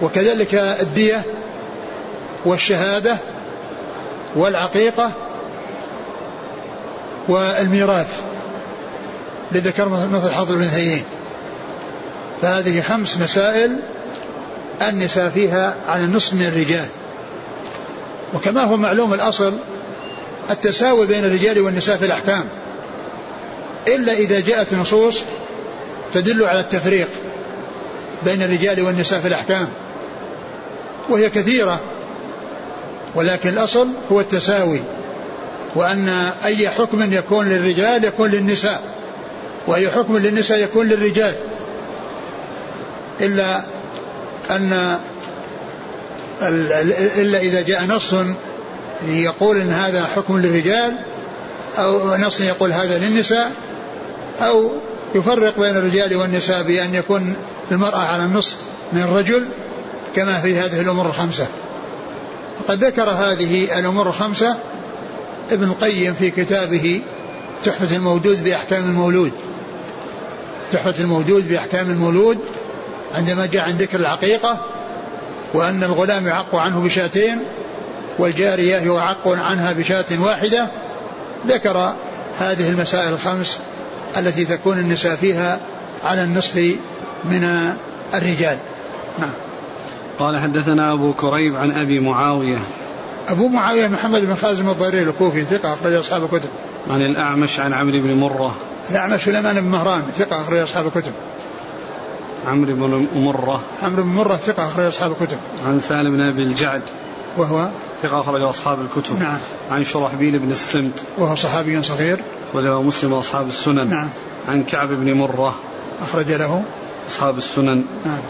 [0.02, 1.22] وكذلك الدية
[2.44, 3.16] والشهادة
[4.36, 5.12] والعقيقة
[7.28, 8.20] والميراث
[9.52, 11.04] لذكر مثل حظ الأنثيين
[12.42, 13.78] فهذه خمس مسائل
[14.88, 16.86] النساء فيها على النصف من الرجال.
[18.34, 19.54] وكما هو معلوم الأصل
[20.50, 22.44] التساوي بين الرجال والنساء في الأحكام.
[23.88, 25.22] إلا إذا جاءت نصوص
[26.12, 27.08] تدل على التفريق
[28.24, 29.68] بين الرجال والنساء في الأحكام.
[31.08, 31.80] وهي كثيرة
[33.14, 34.82] ولكن الأصل هو التساوي
[35.74, 36.08] وأن
[36.44, 38.98] أي حكم يكون للرجال يكون للنساء
[39.66, 41.34] وأي حكم للنساء يكون للرجال.
[43.20, 43.64] إلا
[44.50, 44.98] أن
[47.18, 48.14] إلا إذا جاء نص
[49.08, 50.98] يقول أن هذا حكم للرجال
[51.78, 53.52] أو نص يقول هذا للنساء
[54.38, 54.72] أو
[55.14, 57.36] يفرق بين الرجال والنساء بأن يكون
[57.70, 58.56] المرأة على النصف
[58.92, 59.48] من الرجل
[60.16, 61.46] كما في هذه الأمور الخمسة.
[62.68, 64.56] قد ذكر هذه الأمور الخمسة
[65.50, 67.02] ابن القيم في كتابه
[67.64, 69.32] تحفة الموجود بأحكام المولود.
[70.72, 72.38] تحفة الموجود بأحكام المولود
[73.14, 74.64] عندما جاء عن ذكر العقيقة
[75.54, 77.38] وأن الغلام يعق عنه بشاتين
[78.18, 80.68] والجارية يعق عنها بشاة واحدة
[81.46, 81.94] ذكر
[82.38, 83.58] هذه المسائل الخمس
[84.16, 85.60] التي تكون النساء فيها
[86.04, 86.56] على النصف
[87.24, 87.72] من
[88.14, 88.58] الرجال.
[89.18, 89.30] نعم.
[90.18, 92.58] قال حدثنا أبو كريب عن أبي معاوية.
[93.28, 96.48] أبو معاوية محمد بن خازم الضرير الكوفي ثقة أخرج أصحاب الكتب.
[96.90, 98.54] عن الأعمش عن عمرو بن مرة.
[98.90, 101.12] الأعمش سليمان بن مهران ثقة أخرج أصحاب الكتب.
[102.48, 103.60] عمرو بن مرة.
[103.82, 105.38] عمرو بن مرة ثقة أخرج أصحاب الكتب.
[105.66, 106.82] عن سالم بن أبي الجعد.
[107.36, 107.68] وهو؟
[108.02, 109.20] ثقة أخرج أصحاب الكتب.
[109.20, 109.38] نعم.
[109.70, 111.04] عن شرحبيل بن السمت.
[111.18, 112.20] وهو صحابي صغير.
[112.54, 113.90] وله مسلم وأصحاب السنن.
[113.90, 114.10] نعم.
[114.48, 115.54] عن كعب بن مرة.
[116.00, 116.62] أخرج له.
[117.08, 117.84] أصحاب السنن.
[118.06, 118.20] نعم.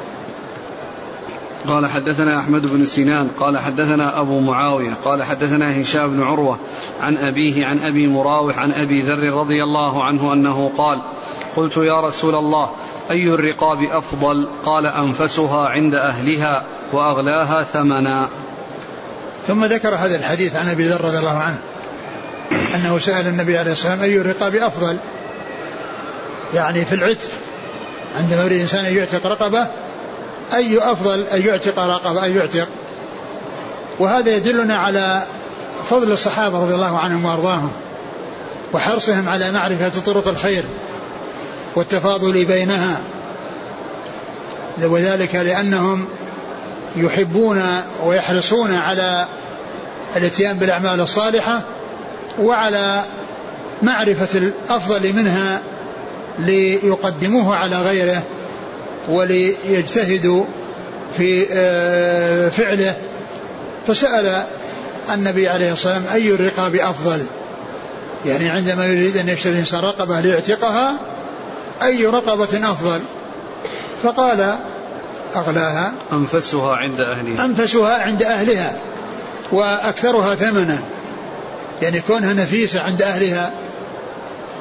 [1.66, 6.58] قال حدثنا أحمد بن سنان قال حدثنا أبو معاوية قال حدثنا هشام بن عروة
[7.00, 11.00] عن أبيه عن أبي مراوح عن أبي ذر رضي الله عنه أنه قال
[11.56, 12.70] قلت يا رسول الله
[13.10, 18.28] أي الرقاب أفضل؟ قال أنفسها عند أهلها وأغلاها ثمنا.
[19.46, 21.58] ثم ذكر هذا الحديث عن أبي ذر رضي الله عنه
[22.74, 24.98] أنه سأل النبي عليه الصلاة والسلام أي الرقاب أفضل؟
[26.54, 27.30] يعني في العتق
[28.18, 29.66] عندما يريد الإنسان أن يعتق رقبة
[30.54, 32.68] أي أفضل أن يعتق رقبة أن يعتق.
[33.98, 35.22] وهذا يدلنا على
[35.90, 37.70] فضل الصحابة رضي الله عنهم وأرضاهم
[38.72, 40.64] وحرصهم على معرفة طرق الخير
[41.76, 43.00] والتفاضل بينها.
[44.82, 46.06] وذلك لأنهم
[46.96, 47.62] يحبون
[48.04, 49.26] ويحرصون على
[50.16, 51.60] الاتيان بالأعمال الصالحة
[52.38, 53.04] وعلى
[53.82, 55.60] معرفة الأفضل منها
[56.38, 58.22] ليقدموه على غيره.
[59.08, 60.44] وليجتهدوا
[61.16, 62.96] في آه، فعله.
[63.86, 64.46] فسأل
[65.14, 67.26] النبي عليه الصلاة والسلام أي الرقاب أفضل؟
[68.26, 70.98] يعني عندما يريد أن يشتري الإنسان رقبة ليعتقها
[71.82, 73.00] أي رقبة أفضل؟
[74.02, 74.58] فقال
[75.36, 75.92] أغلاها.
[76.12, 77.44] أنفسها عند أهلها.
[77.44, 78.80] أنفسها عند أهلها
[79.52, 80.78] وأكثرها ثمنا.
[81.82, 83.52] يعني كونها نفيسة عند أهلها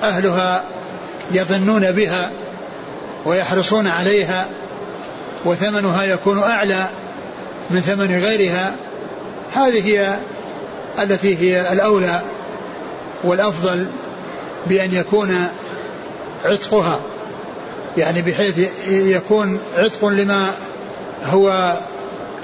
[0.04, 0.64] أهلها
[1.32, 2.32] يظنون بها.
[3.26, 4.48] ويحرصون عليها
[5.46, 6.88] وثمنها يكون أعلى
[7.70, 8.76] من ثمن غيرها.
[9.54, 10.20] هذه هي
[11.00, 12.22] التي هي الأولى
[13.24, 13.92] والأفضل
[14.68, 15.48] بأن يكون
[16.46, 17.02] عتقها.
[17.98, 20.52] يعني بحيث يكون عتق لما
[21.24, 21.78] هو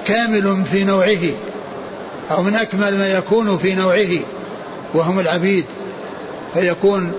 [0.06, 1.30] كامل في نوعه
[2.30, 4.20] أو من أكمل ما يكون في نوعه
[4.94, 5.64] وهم العبيد.
[6.54, 7.12] فيكون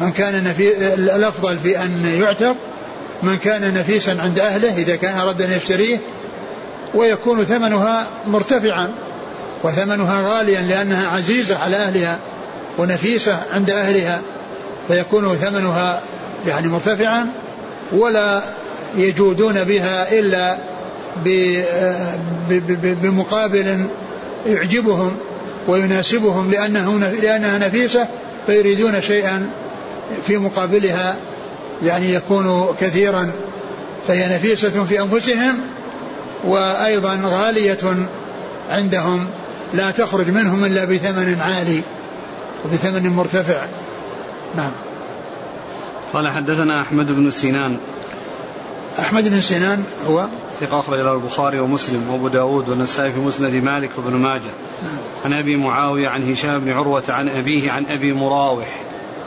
[0.00, 2.56] من كان نفي الأفضل في أن يعتق
[3.22, 5.98] من كان نفيسا عند أهله إذا كان أراد أن يشتريه
[6.94, 8.90] ويكون ثمنها مرتفعا
[9.62, 12.18] وثمنها غاليا لأنها عزيزة على أهلها
[12.78, 14.22] ونفيسة عند أهلها
[14.88, 16.00] فيكون ثمنها
[16.46, 17.26] يعني مرتفعا
[17.92, 18.42] ولا
[18.96, 20.58] يجودون بها إلا
[23.02, 23.86] بمقابل
[24.46, 25.16] يعجبهم
[25.68, 28.06] ويناسبهم لأنه لأنها نفيسة
[28.46, 29.50] فيريدون شيئا
[30.26, 31.16] في مقابلها
[31.82, 33.30] يعني يكون كثيرا
[34.08, 35.60] فهي نفيسة في أنفسهم
[36.44, 38.08] وأيضا غالية
[38.70, 39.26] عندهم
[39.74, 41.82] لا تخرج منهم إلا بثمن عالي
[42.64, 43.66] وبثمن مرتفع.
[44.56, 44.72] نعم.
[46.12, 47.78] قال حدثنا أحمد بن سنان.
[48.98, 50.28] أحمد بن سنان هو؟
[50.60, 54.50] ثقة أخرج له البخاري ومسلم وأبو داود والنسائي في مسند مالك وابن ماجه.
[54.82, 54.98] نعم.
[55.24, 58.80] عن أبي معاوية عن هشام بن عروة عن أبيه عن أبي مراوح.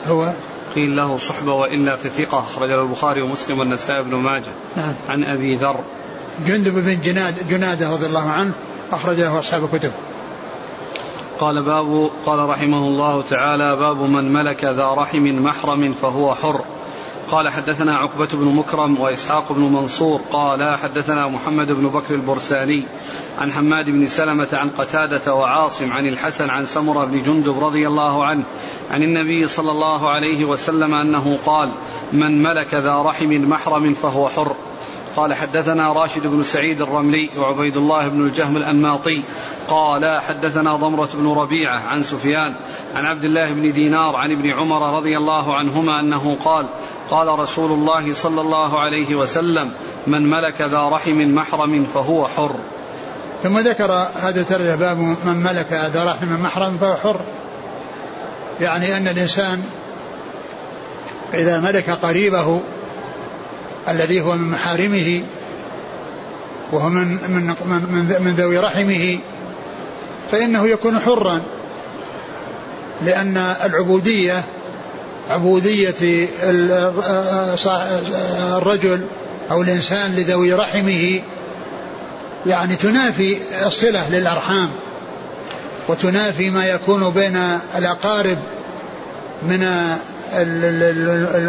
[0.06, 0.32] هو؟
[0.74, 2.38] قيل له صحبة وإلا في ثقة.
[2.38, 4.52] أخرج له البخاري ومسلم والنسائي بن ماجه.
[4.76, 4.94] نعم.
[5.08, 5.80] عن أبي ذر.
[6.46, 8.52] جندب بن جناد جنادة رضي الله عنه
[8.92, 9.92] أخرج له أصحاب كتب
[11.40, 16.60] قال باب قال رحمه الله تعالى باب من ملك ذا رحم محرم فهو حر.
[17.32, 22.84] قال حدثنا عقبة بن مكرم وإسحاق بن منصور قال حدثنا محمد بن بكر البرساني
[23.38, 28.24] عن حماد بن سلمة عن قتادة وعاصم عن الحسن عن سمرة بن جندب رضي الله
[28.24, 28.42] عنه
[28.90, 31.72] عن النبي صلى الله عليه وسلم أنه قال
[32.12, 34.56] من ملك ذا رحم محرم فهو حر.
[35.16, 39.22] قال حدثنا راشد بن سعيد الرملي وعبيد الله بن الجهم الأنماطي.
[39.68, 42.54] قال حدثنا ضمرة بن ربيعة عن سفيان
[42.94, 46.66] عن عبد الله بن دينار عن ابن عمر رضي الله عنهما أنه قال
[47.10, 49.70] قال رسول الله صلى الله عليه وسلم
[50.06, 52.54] من ملك ذا رحم محرم فهو حر.
[53.42, 57.20] ثم ذكر هذا الترجمة باب من ملك ذا رحم محرم فهو حر.
[58.60, 59.62] يعني أن الإنسان
[61.34, 62.62] إذا ملك قريبه
[63.88, 65.22] الذي هو من محارمه
[66.72, 69.18] وهو من من من, من ذوي رحمه
[70.32, 71.42] فإنه يكون حرا.
[73.02, 74.44] لأن العبودية
[75.30, 76.28] عبودية
[78.56, 79.06] الرجل
[79.50, 81.22] أو الإنسان لذوي رحمه
[82.46, 84.70] يعني تنافي الصلة للأرحام
[85.88, 88.38] وتنافي ما يكون بين الأقارب
[89.42, 89.68] من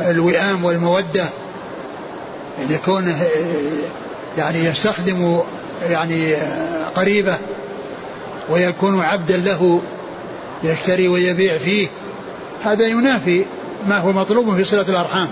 [0.10, 1.26] الوئام والمودة.
[2.60, 3.14] يعني يكون
[4.38, 5.42] يعني يستخدم
[5.90, 6.36] يعني
[6.96, 7.38] قريبه
[8.50, 9.82] ويكون عبدا له
[10.64, 11.88] يشتري ويبيع فيه
[12.64, 13.46] هذا ينافي
[13.88, 15.32] ما هو مطلوب في صلة الأرحام.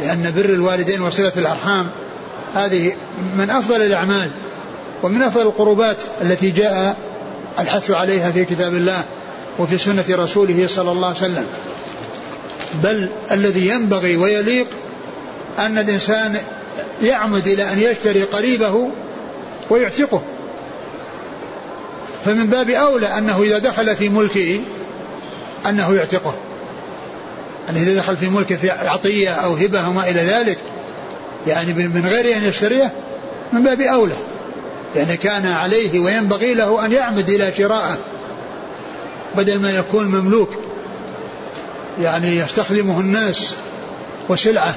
[0.00, 1.88] لأن بر الوالدين وصلة الأرحام
[2.54, 2.92] هذه
[3.38, 4.30] من أفضل الأعمال
[5.02, 6.96] ومن أفضل القربات التي جاء
[7.58, 9.04] الحث عليها في كتاب الله
[9.58, 11.46] وفي سنة رسوله صلى الله عليه وسلم.
[12.82, 14.66] بل الذي ينبغي ويليق
[15.58, 16.36] أن الإنسان
[17.02, 18.90] يعمد إلى أن يشتري قريبه
[19.70, 20.22] ويعتقه.
[22.24, 24.60] فمن باب أولى أنه إذا دخل في ملكه
[25.68, 26.34] أنه يعتقه.
[27.70, 30.58] أنه إذا دخل في ملكه في عطية أو هبة وما إلى ذلك
[31.46, 32.92] يعني من غير أن يشتريه
[33.52, 34.16] من باب أولى.
[34.96, 37.98] يعني كان عليه وينبغي له أن يعمد إلى شرائه
[39.36, 40.50] بدل ما يكون مملوك.
[42.00, 43.54] يعني يستخدمه الناس
[44.28, 44.74] وسلعة.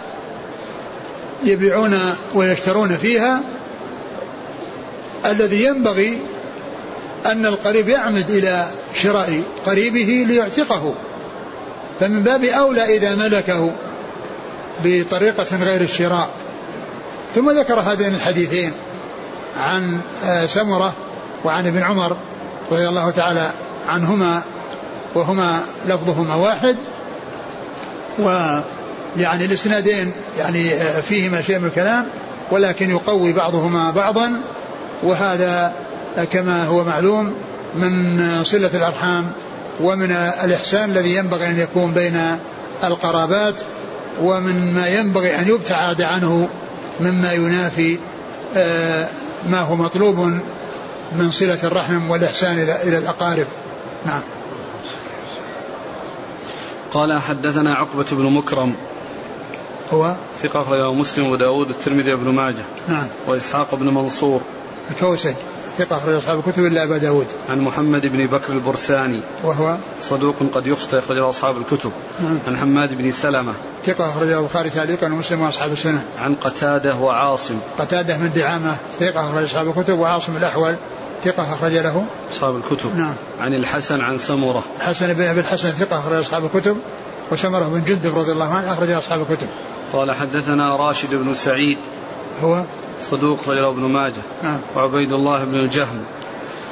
[1.43, 1.99] يبيعون
[2.33, 3.41] ويشترون فيها.
[5.25, 6.21] الذي ينبغي
[7.25, 10.93] أن القريب يعمد إلى شراء قريبه ليعتقه.
[11.99, 13.75] فمن باب أولى إذا ملكه
[14.83, 16.29] بطريقة غير الشراء.
[17.35, 18.73] ثم ذكر هذين الحديثين
[19.57, 20.93] عن آه، سمرة
[21.45, 22.15] وعن ابن عمر
[22.71, 23.49] رضي الله تعالى
[23.89, 24.41] عنهما
[25.15, 26.75] وهما لفظهما واحد.
[29.17, 32.05] ويعني الإسنادين يعني آه، فيهما شيء من الكلام
[32.51, 34.41] ولكن يقوي بعضهما بعضا
[35.03, 35.73] وهذا
[36.31, 37.33] كما هو معلوم
[37.75, 39.31] من صلة الأرحام
[39.81, 40.11] ومن
[40.43, 42.39] الإحسان الذي ينبغي أن يكون بين
[42.83, 43.61] القرابات
[44.21, 46.49] ومن ما ينبغي أن يبتعد عنه
[46.99, 47.97] مما ينافي
[48.55, 49.07] آه،
[49.49, 50.19] ما هو مطلوب
[51.15, 53.47] من صلة الرحم والإحسان إلى الأقارب.
[54.05, 54.21] نعم.
[56.93, 58.75] قال حدثنا عقبة بن مكرم
[59.93, 62.65] هو ثقة أخرجه مسلم وداود الترمذي وابن ماجه.
[62.87, 63.07] نعم.
[63.27, 64.41] وإسحاق بن منصور.
[64.91, 65.33] الكوسج
[65.77, 67.27] ثقة أخرج أصحاب الكتب إلا أبا داود.
[67.49, 69.23] عن محمد بن بكر البرساني.
[69.43, 71.91] وهو صدوق قد يخطئ أخرجه أصحاب الكتب.
[72.23, 72.39] نعم.
[72.47, 73.53] عن حماد بن سلمة.
[73.85, 76.03] ثقة أخرجه البخاري تعليقا ومسلم وأصحاب السنة.
[76.19, 77.59] عن قتادة وعاصم.
[77.79, 80.75] قتادة من دعامة ثقة أخرج أصحاب الكتب وعاصم الأحول
[81.23, 82.05] ثقة أخرج له.
[82.31, 82.95] أصحاب الكتب.
[82.95, 83.15] نعم.
[83.39, 84.63] عن الحسن عن سمرة.
[84.77, 86.77] حسن بن أبي الحسن ثقة أخرج أصحاب الكتب.
[87.31, 89.47] وسمرة بن جندب رضي الله عنه أخرج أصحاب الكتب.
[89.93, 91.77] قال حدثنا راشد بن سعيد.
[92.43, 92.63] هو؟
[93.01, 94.21] صدوق رجل ابن ماجه.
[94.43, 94.61] نعم.
[94.75, 96.03] وعبيد الله بن الجهم.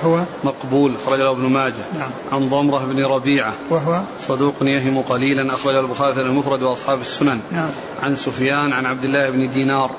[0.04, 1.74] هو؟ مقبول أخرجه ابن ماجه.
[2.00, 2.10] نعم.
[2.32, 3.54] عن ضمرة بن ربيعة.
[3.70, 7.40] وهو؟ صدوق يهم قليلا أخرجه البخاري في المفرد وأصحاب السنن.
[7.52, 7.72] نعم.
[8.04, 9.92] عن سفيان عن عبد الله بن دينار.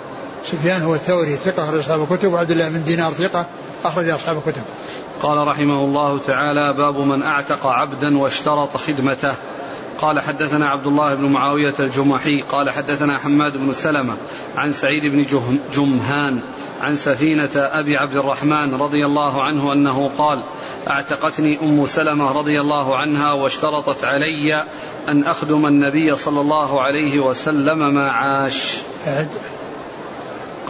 [0.45, 2.33] سفيان هو الثوري ثقة أخرج أصحاب الكتب.
[2.33, 3.47] وعبد الله بن دينار ثقة
[3.85, 4.63] أخرج أصحاب الكتب.
[5.23, 9.35] قال رحمه الله تعالى باب من أعتق عبدا واشترط خدمته.
[9.99, 14.17] قال حدثنا عبد الله بن معاوية الجمحي قال حدثنا حماد بن سلمة
[14.57, 15.25] عن سعيد بن
[15.73, 16.41] جمهان
[16.81, 20.43] عن سفينة أبي عبد الرحمن رضي الله عنه أنه قال
[20.89, 24.65] أعتقتني أم سلمة رضي الله عنها واشترطت علي
[25.09, 28.79] أن أخدم النبي صلى الله عليه وسلم ما عاش.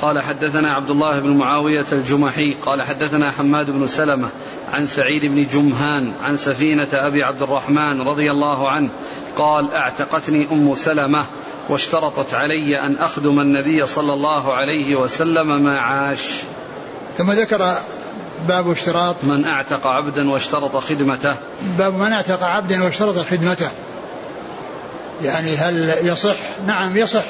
[0.02, 4.28] قال حدثنا عبد الله بن معاوية الجمحي قال حدثنا حماد بن سلمة
[4.72, 8.88] عن سعيد بن جمهان عن سفينة أبي عبد الرحمن رضي الله عنه
[9.36, 11.24] قال اعتقتني أم سلمة
[11.68, 16.42] واشترطت علي أن أخدم النبي صلى الله عليه وسلم ما عاش.
[17.18, 17.78] ثم ذكر
[18.48, 21.34] باب اشتراط من أعتق عبدا واشترط خدمته.
[21.78, 23.70] باب من أعتق عبدا واشترط خدمته.
[25.22, 27.24] يعني هل يصح؟ نعم يصح.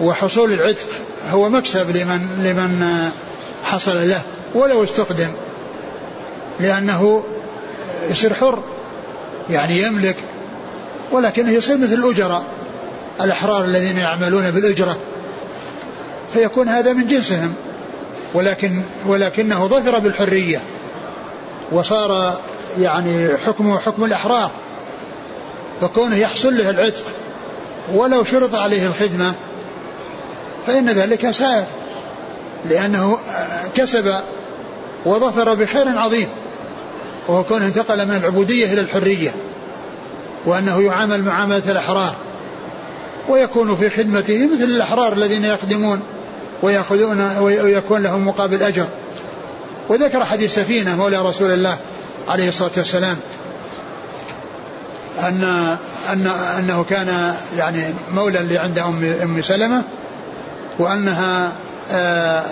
[0.00, 0.88] وحصول العتق
[1.30, 3.10] هو مكسب لمن لمن
[3.62, 4.22] حصل له
[4.54, 5.32] ولو استخدم
[6.60, 7.24] لأنه
[8.10, 8.62] يصير حر
[9.50, 10.16] يعني يملك
[11.12, 12.44] ولكنه يصير مثل الأجراء
[13.20, 14.96] الأحرار الذين يعملون بالأجرة.
[16.32, 17.54] فيكون هذا من جنسهم.
[18.34, 20.60] ولكن ولكنه ظفر بالحرية.
[21.72, 22.40] وصار
[22.78, 24.50] يعني حكمه حكم الأحرار.
[25.80, 27.04] فكونه يحصل له العتق
[27.94, 29.32] ولو شرط عليه الخدمة
[30.66, 31.64] فإن ذلك سائر.
[32.68, 33.18] لأنه
[33.74, 34.14] كسب
[35.04, 36.28] وظفر بخير عظيم.
[37.28, 39.30] وهو كونه انتقل من العبودية إلى الحرية.
[40.46, 42.14] وأنه يعامل معاملة الأحرار
[43.28, 46.00] ويكون في خدمته مثل الأحرار الذين يخدمون
[46.62, 48.86] ويأخذون ويكون لهم مقابل أجر.
[49.88, 51.76] وذكر حديث سفينة مولى رسول الله
[52.28, 53.16] عليه الصلاة والسلام
[55.18, 55.44] أن
[56.12, 56.26] أن
[56.58, 59.82] أنه كان يعني مولى عند أم أم سلمة
[60.78, 61.52] وأنها
[61.92, 62.42] آه،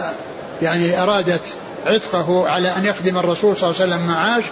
[0.63, 1.55] يعني أرادت
[1.87, 4.45] عتقه على أن يخدم الرسول صلى الله عليه وسلم معاش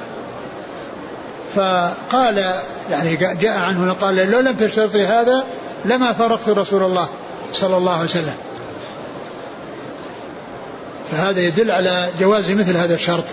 [1.55, 2.55] فقال
[2.90, 5.44] يعني جاء عنه قال لو لم تشترطي هذا
[5.84, 7.09] لما فرقت رسول الله
[7.53, 8.34] صلى الله عليه وسلم.
[11.11, 13.24] فهذا يدل على جواز مثل هذا الشرط.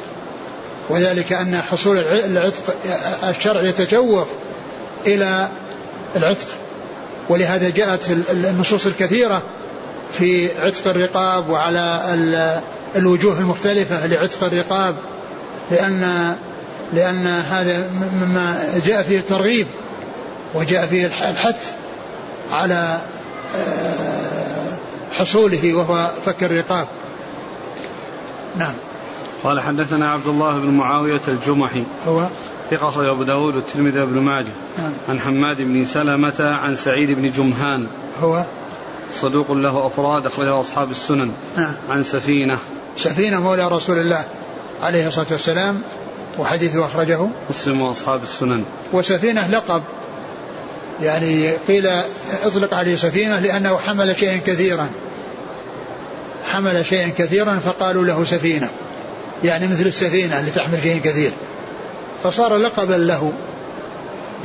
[0.90, 2.76] وذلك أن حصول العتق
[3.24, 4.28] الشرع يتجوف
[5.08, 5.50] إلى
[6.16, 6.48] العتق.
[7.30, 9.42] ولهذا جاءت النصوص الكثيرة
[10.14, 12.02] في عتق الرقاب وعلى
[12.96, 14.96] الوجوه المختلفة لعتق الرقاب
[15.72, 16.36] لأن
[16.94, 17.90] لأن هذا
[18.22, 19.68] مما جاء فيه الترغيب
[20.56, 21.72] وجاء فيه الحث
[22.50, 23.02] على
[23.56, 24.78] آه،
[25.12, 26.88] حصوله وهو فك الرقاب.
[28.58, 28.74] نعم.
[29.44, 31.84] قال حدثنا عبد الله بن معاوية الجمحي.
[32.08, 32.28] هو؟
[32.72, 34.52] ثقة أبو داود والترمذي وابن ماجه.
[34.78, 34.94] نعم.
[35.10, 37.88] عن حماد بن سلمة عن سعيد بن جمهان.
[38.22, 38.46] هو؟
[39.14, 41.32] صدوق له أفراد أخرجه أصحاب السنن.
[41.58, 41.76] نعم.
[41.90, 42.58] عن سفينة.
[42.98, 44.24] سفينة مولى رسول الله
[44.82, 45.82] عليه الصلاة والسلام.
[46.40, 48.64] وحديثه أخرجه مسلم وأصحاب السنن.
[48.94, 49.84] وسفينة لقب.
[51.02, 51.88] يعني قيل
[52.44, 54.88] اطلق عليه سفينة لأنه حمل شيئا كثيرا.
[56.46, 58.70] حمل شيئا كثيرا فقالوا له سفينة.
[59.44, 61.32] يعني مثل السفينة اللي تحمل شيئا كثير.
[62.24, 63.34] فصار لقبا له.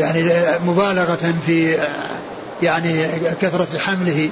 [0.01, 0.31] يعني
[0.67, 1.79] مبالغة في
[2.63, 3.09] يعني
[3.43, 4.31] كثرة حمله.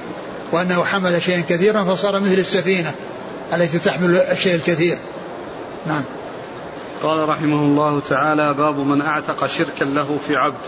[0.51, 2.91] وأنه حمل شيئا كثيرا فصار مثل السفينة
[3.53, 4.97] التي تحمل الشيء الكثير.
[5.87, 6.03] نعم.
[7.03, 10.61] قال رحمه الله تعالى باب من أعتق شركا له في عبد.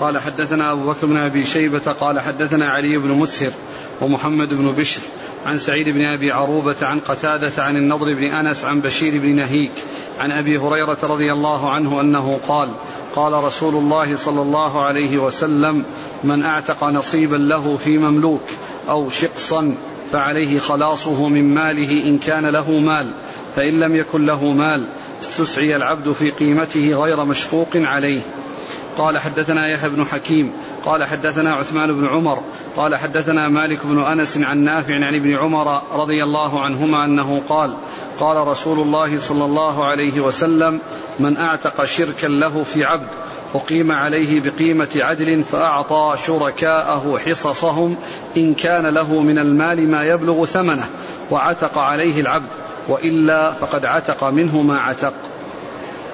[0.00, 3.52] قال حدثنا أبو بكر بن أبي شيبة قال حدثنا علي بن مسهر
[4.00, 5.00] ومحمد بن بشر
[5.46, 9.72] عن سعيد بن أبي عروبة عن قتادة عن النضر بن أنس عن بشير بن نهيك
[10.18, 12.68] عن أبي هريرة رضي الله عنه أنه قال
[13.14, 15.84] قال رسول الله صلى الله عليه وسلم
[16.24, 18.42] من أعتق نصيبا له في مملوك
[18.88, 19.74] أو شقصا
[20.12, 23.12] فعليه خلاصه من ماله إن كان له مال
[23.58, 24.86] فإن لم يكن له مال
[25.22, 28.20] استسعي العبد في قيمته غير مشقوق عليه.
[28.98, 30.52] قال حدثنا يحيى بن حكيم
[30.84, 32.42] قال حدثنا عثمان بن عمر
[32.76, 37.74] قال حدثنا مالك بن أنس عن نافع عن ابن عمر رضي الله عنهما أنه قال
[38.20, 40.80] قال رسول الله صلى الله عليه وسلم
[41.20, 43.08] من أعتق شركا له في عبد
[43.54, 47.96] أقيم عليه بقيمة عدل فأعطى شركاءه حصصهم
[48.36, 50.88] إن كان له من المال ما يبلغ ثمنه
[51.30, 52.67] وعتق عليه العبد.
[52.88, 55.12] وإلا فقد عتق منه ما عتق.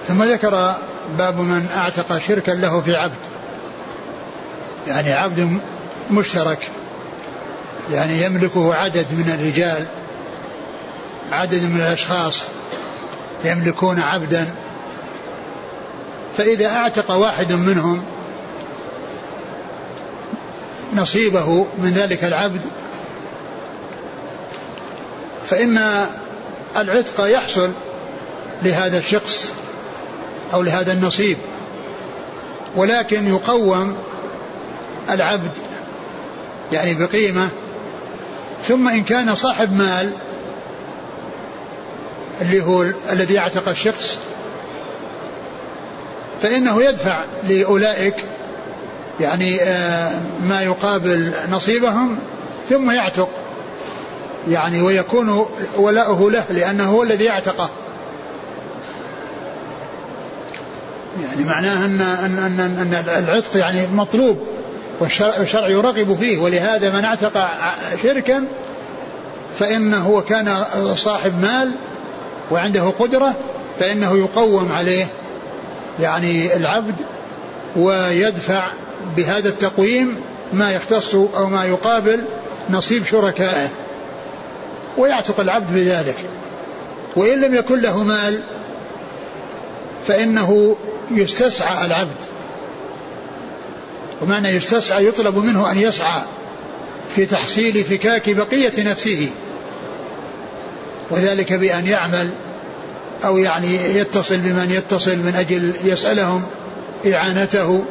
[0.09, 0.75] ثم ذكر
[1.18, 3.18] باب من أعتق شركا له في عبد.
[4.87, 5.61] يعني عبد
[6.11, 6.70] مشترك.
[7.93, 9.87] يعني يملكه عدد من الرجال
[11.33, 12.45] عدد من الأشخاص
[13.45, 14.55] يملكون عبدا.
[16.37, 18.05] فإذا أعتق واحد منهم
[20.95, 22.61] نصيبه من ذلك العبد.
[25.47, 26.07] فان
[26.77, 27.70] العتق يحصل
[28.62, 29.53] لهذا الشخص
[30.53, 31.37] أو لهذا النصيب
[32.77, 33.97] ولكن يقوم
[35.11, 35.51] العبد
[36.72, 37.49] يعني بقيمة
[38.64, 40.12] ثم إن كان صاحب مال
[42.41, 44.18] اللي هو الذي يعتق الشخص
[46.43, 48.14] فإنه يدفع لأولئك
[49.20, 52.18] يعني آه، ما يقابل نصيبهم
[52.68, 53.29] ثم يعتق.
[54.49, 57.71] يعني ويكون ولاؤه له لأنه هو الذي اعتقه.
[61.23, 64.39] يعني معناه أن, أن, أن, أن العتق يعني مطلوب
[65.01, 67.33] والشرع يرغب فيه ولهذا من اعتق
[68.03, 68.45] شركا
[69.59, 70.65] فإنه كان
[70.95, 71.71] صاحب مال
[72.51, 73.35] وعنده قدرة
[73.81, 75.07] فإنه يقوم عليه
[76.01, 76.95] يعني العبد
[77.77, 78.69] ويدفع
[79.17, 80.17] بهذا التقويم
[80.53, 82.25] ما يختص أو ما يقابل
[82.71, 83.69] نصيب شركائه.
[84.99, 86.17] ويعتق العبد بذلك.
[87.17, 88.45] وإن لم يكن له مال
[90.07, 90.77] فإنه
[91.11, 92.17] يستسعى العبد.
[94.23, 96.23] ومعنى يستسعى يطلب منه أن يسعى
[97.17, 99.31] في تحصيل فكاك بقية نفسه.
[101.11, 102.31] وذلك بأن يعمل
[103.25, 106.43] أو يعني يتصل بمن يتصل من أجل يسألهم
[107.07, 107.85] إعانته.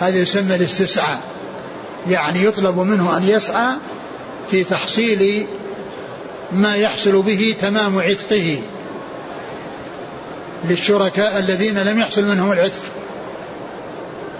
[0.00, 1.20] هذا يسمى الاستسعاء
[2.08, 3.76] يعني يطلب منه أن يسعى
[4.50, 5.46] في تحصيل
[6.52, 8.58] ما يحصل به تمام عتقه
[10.64, 12.82] للشركاء الذين لم يحصل منهم العتق.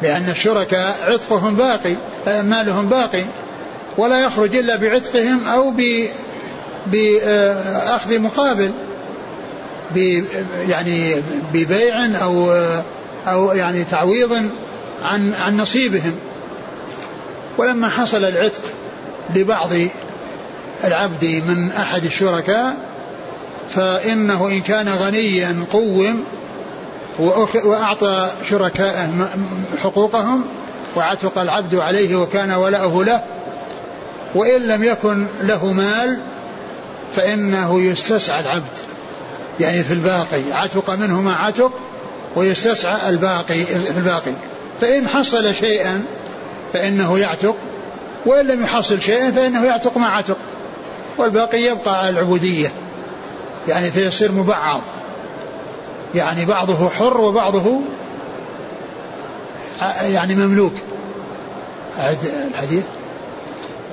[0.03, 1.97] لأن الشركاء عتقهم باقي
[2.43, 3.25] مالهم باقي
[3.99, 5.73] ولا يخرج إلا بعتقهم أو
[6.87, 8.71] بأخذ مقابل
[10.69, 11.15] يعني
[11.53, 12.53] ببيع أو
[13.27, 14.33] أو يعني تعويض
[15.03, 16.15] عن عن نصيبهم.
[17.59, 18.63] ولما حصل العتق
[19.35, 19.71] لبعض
[20.85, 22.77] العبد من أحد الشركاء
[23.71, 26.25] فإنه إن كان غنيا قوم
[27.65, 29.29] وأعطى شركائه
[29.83, 30.45] حقوقهم
[30.97, 33.23] وعتق العبد عليه وكان ولاؤه له
[34.35, 36.23] وإن لم يكن له مال
[37.17, 38.79] فإنه يستسعى العبد.
[39.61, 41.73] يعني في الباقي عتق منه ما عتق
[42.37, 44.33] ويستسعى الباقي في الباقي.
[44.81, 46.03] فإن حصل شيئا
[46.73, 47.57] فإنه يعتق
[48.27, 50.37] وإن لم يحصل شيئا فإنه يعتق ما عتق.
[51.19, 52.73] والباقي يبقى على العبودية.
[53.69, 54.81] يعني فيصير مبعض.
[56.15, 57.81] يعني بعضه حر وبعضه
[60.03, 60.73] يعني مملوك.
[61.99, 62.19] أعد
[62.51, 62.85] الحديث.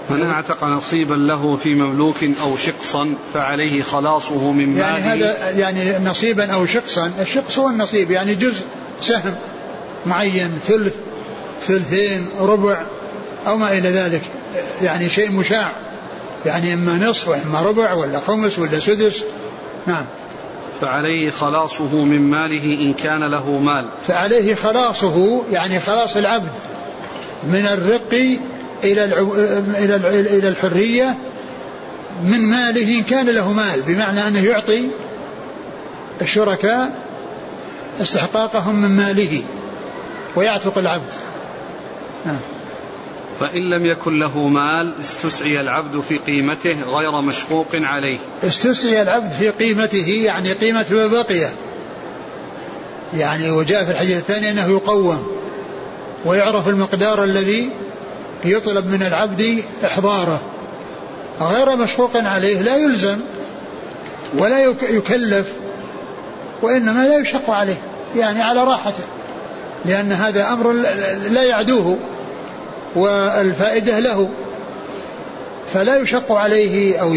[0.10, 4.82] من أعتق نصيبا له في مملوك أو شقصا فعليه خلاصه من ماله.
[4.82, 8.12] يعني هذا يعني نصيبا أو شقصا الشقص هو النصيب.
[8.12, 8.64] يعني جزء
[9.02, 9.40] سهم
[10.06, 10.96] معين ثلث
[11.62, 12.82] ثلثين ربع
[13.48, 14.22] أو ما إلى ذلك.
[14.82, 15.87] يعني شيء مشاع.
[16.48, 19.24] يعني إما نصف وإما ربع ولا خمس ولا سدس.
[19.86, 20.06] نعم.
[20.82, 23.90] فعليه خلاصه من ماله إن كان له مال.
[24.08, 26.52] فعليه خلاصه يعني خلاص العبد
[27.44, 28.40] من الرق
[28.84, 29.04] إلى
[29.84, 29.96] إلى
[30.38, 31.18] إلى الحرية
[32.24, 34.90] من ماله إن كان له مال بمعنى أنه يعطي
[36.22, 36.92] الشركاء
[38.02, 39.44] استحقاقهم من ماله
[40.36, 41.14] ويعتق العبد.
[42.26, 42.40] نعم.
[43.40, 48.18] فإن لم يكن له مال استسعي العبد في قيمته غير مشقوق عليه.
[48.44, 51.50] استسعي العبد في قيمته يعني قيمة ما بقي.
[53.18, 55.28] يعني وجاء في الحديث الثاني أنه يقوم
[56.26, 57.70] ويعرف المقدار الذي
[58.46, 60.42] يطلب من العبد إحضاره.
[61.42, 63.18] غير مشقوق عليه لا يلزم
[64.38, 65.54] ولا يكلف
[66.62, 67.78] وإنما لا يشق عليه
[68.16, 69.04] يعني على راحته.
[69.86, 70.72] لأن هذا أمر
[71.30, 72.00] لا يعدوه.
[72.96, 74.30] والفائدة له.
[75.74, 77.14] فلا يشق عليه أو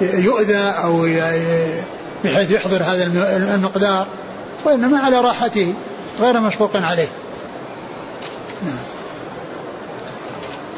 [0.00, 1.08] يؤذى أو
[2.24, 3.06] بحيث يحضر هذا
[3.54, 4.06] المقدار
[4.64, 5.74] وإنما على راحته
[6.20, 7.08] غير مشقوق عليه.
[8.66, 8.78] نعم.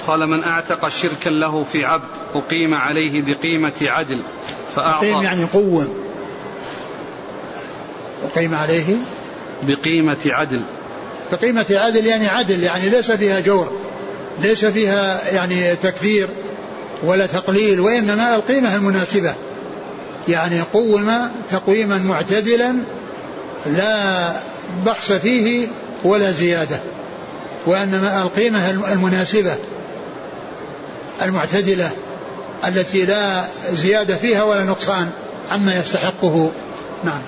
[0.06, 4.22] قال من أعتق شركا له في عبد أقيم عليه بقيمة عدل
[4.76, 5.94] فأعطى أقيم يعني قوم.
[8.24, 8.96] أقيم عليه
[9.62, 10.62] بقيمة عدل.
[11.32, 13.72] بقيمة عدل يعني عدل يعني ليس فيها جور
[14.38, 16.28] ليس فيها يعني تكثير
[17.02, 19.34] ولا تقليل وإنما القيمة المناسبة.
[20.28, 21.12] يعني قوم
[21.50, 22.74] تقويما معتدلا
[23.66, 24.32] لا
[24.86, 25.68] بخس فيه
[26.04, 26.80] ولا زيادة
[27.66, 29.54] وإنما القيمة المناسبة
[31.22, 31.90] المعتدلة
[32.66, 35.10] التي لا زيادة فيها ولا نقصان
[35.52, 36.50] عما يستحقه.
[37.04, 37.22] نعم.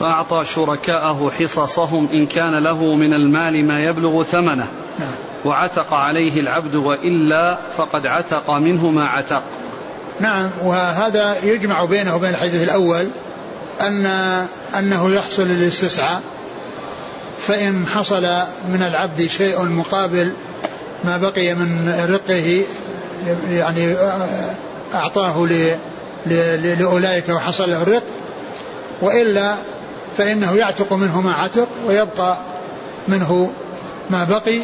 [0.00, 4.66] فأعطى شركاءه حصصهم إن كان له من المال ما يبلغ ثمنه
[4.98, 5.14] نعم.
[5.44, 9.42] وعتق عليه العبد وإلا فقد عتق منه ما عتق
[10.20, 13.10] نعم وهذا يجمع بينه وبين الحديث الأول
[13.80, 14.06] أن
[14.78, 16.22] أنه يحصل الاستسعاء
[17.38, 18.22] فإن حصل
[18.68, 20.32] من العبد شيء مقابل
[21.04, 22.64] ما بقي من رقه
[23.50, 23.96] يعني
[24.94, 25.48] أعطاه
[26.26, 28.02] لأولئك وحصل له الرق
[29.02, 29.56] وإلا
[30.16, 32.38] فإنه يعتق منه ما عتق ويبقى
[33.08, 33.50] منه
[34.10, 34.60] ما بقي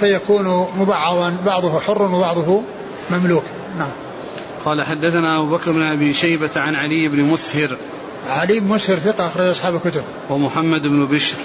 [0.00, 2.62] فيكون مبعضا بعضه حر وبعضه
[3.10, 3.44] مملوك
[3.78, 3.90] نعم
[4.64, 7.76] قال حدثنا أبو بكر بن أبي شيبة عن علي بن مسهر
[8.24, 11.36] علي بن مسهر ثقة أخرج أصحاب الكتب ومحمد بن بشر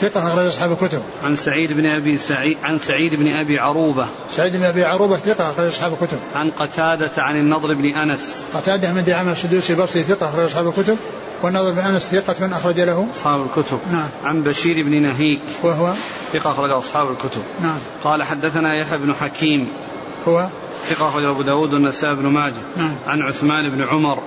[0.00, 1.02] ثقة أخرج أصحاب الكتب.
[1.24, 4.06] عن سعيد بن أبي سعيد عن سعيد بن أبي عروبة.
[4.32, 6.18] سعيد بن أبي عروبة ثقة أخرج أصحاب الكتب.
[6.34, 8.44] عن قتادة عن النضر بن أنس.
[8.54, 10.96] قتادة من دعامة السدوسي البصري ثقة أخرج أصحاب الكتب.
[11.42, 13.78] والنضر بن أنس ثقة من أخرج له أصحاب الكتب.
[13.92, 14.08] نعم.
[14.24, 15.42] عن بشير بن نهيك.
[15.62, 15.94] وهو
[16.32, 17.42] ثقة أخرج أصحاب الكتب.
[17.62, 17.78] نعم.
[18.04, 19.68] قال حدثنا يحيى بن حكيم.
[20.28, 20.48] هو
[20.88, 22.54] ثقة أخرج أبو داود والنسائي بن ماجه.
[22.76, 22.96] نعم.
[23.06, 24.18] عن عثمان بن عمر.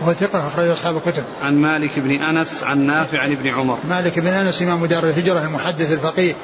[0.00, 1.24] وهو ثقة أخرج أصحاب الكتب.
[1.42, 3.78] عن مالك بن أنس عن نافع عن ابن عمر.
[3.88, 6.34] مالك بن أنس إمام دار الهجرة المحدث الفقيه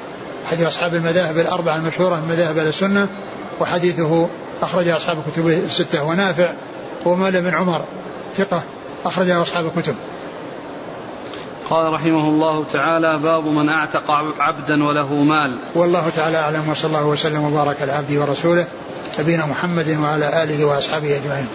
[0.45, 3.07] حديث أصحاب المذاهب الأربعة المشهورة من مذاهب أهل السنة
[3.59, 4.29] وحديثه
[4.61, 6.53] أخرج أصحاب الكتب الستة ونافع
[7.05, 7.81] ومال بن عمر
[8.37, 8.63] ثقة
[9.05, 9.95] أخرجه أصحاب الكتب.
[11.69, 15.57] قال رحمه الله تعالى باب من أعتق عبدا وله مال.
[15.75, 18.65] والله تعالى أعلم وصلى الله وسلم وبارك على عبده ورسوله
[19.19, 21.47] نبينا محمد وعلى آله وأصحابه أجمعين.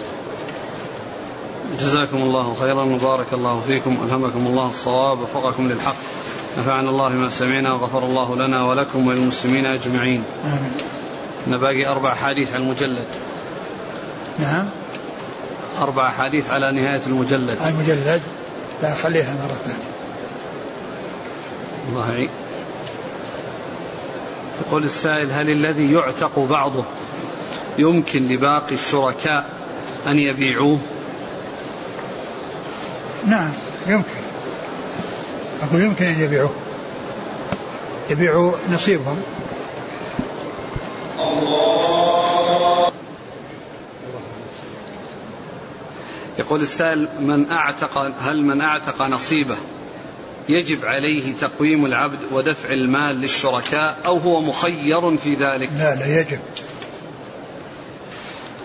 [1.79, 5.95] جزاكم الله خيرا وبارك الله فيكم ألهمكم الله الصواب وفقكم للحق.
[6.59, 10.23] نفعنا الله ما سمعنا وغفر الله لنا ولكم وللمسلمين أجمعين.
[10.45, 11.59] آمين.
[11.59, 13.07] باقي أربع حديث على المجلد.
[14.39, 14.65] نعم.
[15.81, 17.57] أربع حديث على نهاية المجلد.
[17.65, 18.21] المجلد.
[18.81, 19.95] لا خليها مرة ثانية.
[21.89, 22.29] الله يعين.
[24.67, 26.83] يقول السائل هل الذي يعتق بعضه
[27.77, 29.49] يمكن لباقي الشركاء
[30.07, 30.79] أن يبيعوه؟
[33.27, 33.51] نعم
[33.87, 34.09] يمكن.
[35.61, 36.53] أقول يمكن أن يبيعوه.
[38.09, 39.17] يبيعوا نصيبهم.
[46.45, 49.55] يقول السائل من اعتق هل من أعتق نصيبه
[50.49, 56.39] يجب عليه تقويم العبد ودفع المال للشركاء أو هو مخير في ذلك؟ لا لا يجب.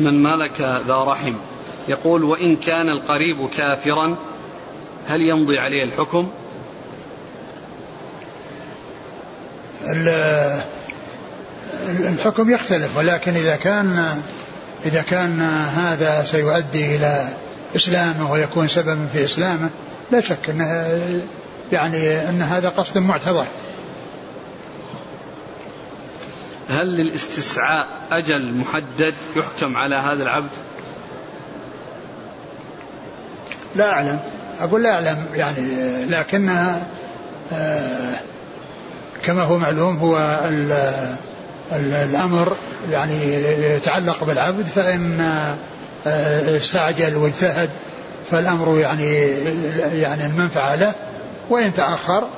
[0.00, 1.34] من ملك ذا رحم
[1.88, 4.16] يقول وإن كان القريب كافرا
[5.08, 6.28] هل يمضي عليه الحكم
[11.86, 14.20] الحكم يختلف ولكن إذا كان
[14.84, 15.40] إذا كان
[15.74, 17.28] هذا سيؤدي إلى
[17.76, 19.70] إسلامه ويكون سببا في إسلامه
[20.10, 21.00] لا شك أنه
[21.72, 23.46] يعني أن هذا قصد معتبر.
[26.70, 30.50] هل للاستسعاء أجل محدد يحكم على هذا العبد؟
[33.76, 34.20] لا أعلم.
[34.58, 36.86] أقول لا أعلم يعني لكنها
[37.52, 38.14] آه،
[39.22, 40.40] كما هو معلوم هو
[41.72, 42.56] الأمر
[42.90, 43.34] يعني
[43.74, 45.20] يتعلق بالعبد فإن
[46.06, 47.70] استعجل واجتهد
[48.30, 49.12] فالأمر يعني
[49.92, 50.94] يعني المنفعة له.
[51.50, 52.28] وإن تأخر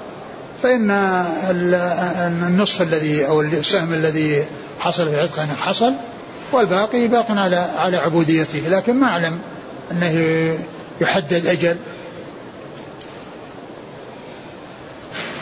[0.63, 0.91] فإن
[2.49, 4.45] النصف الذي أو السهم الذي
[4.79, 5.93] حصل في عتقه حصل
[6.53, 8.69] والباقي باق على على عبوديته.
[8.69, 9.39] لكن ما أعلم
[9.93, 10.15] أنه
[11.01, 11.77] يحدد أجل.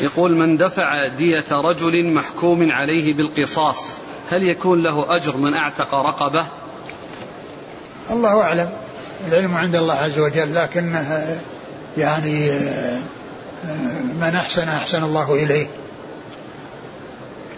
[0.00, 3.78] يقول من دفع دية رجل محكوم عليه بالقصاص
[4.30, 6.46] هل يكون له أجر من أعتق رقبة؟
[8.10, 8.70] الله أعلم.
[9.28, 11.04] العلم عند الله عز وجل لكن
[11.98, 12.50] يعني
[14.20, 15.66] من أحسن أحسن الله إليه.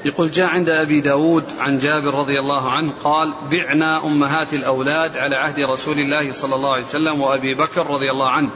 [0.05, 5.37] يقول جاء عند أبي داود عن جابر رضي الله عنه قال بعنا أمهات الأولاد على
[5.37, 8.49] عهد رسول الله صلى الله عليه وسلم وأبي بكر رضي الله عنه.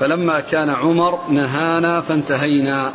[0.00, 2.92] فلما كان عمر نهانا فانتهينا.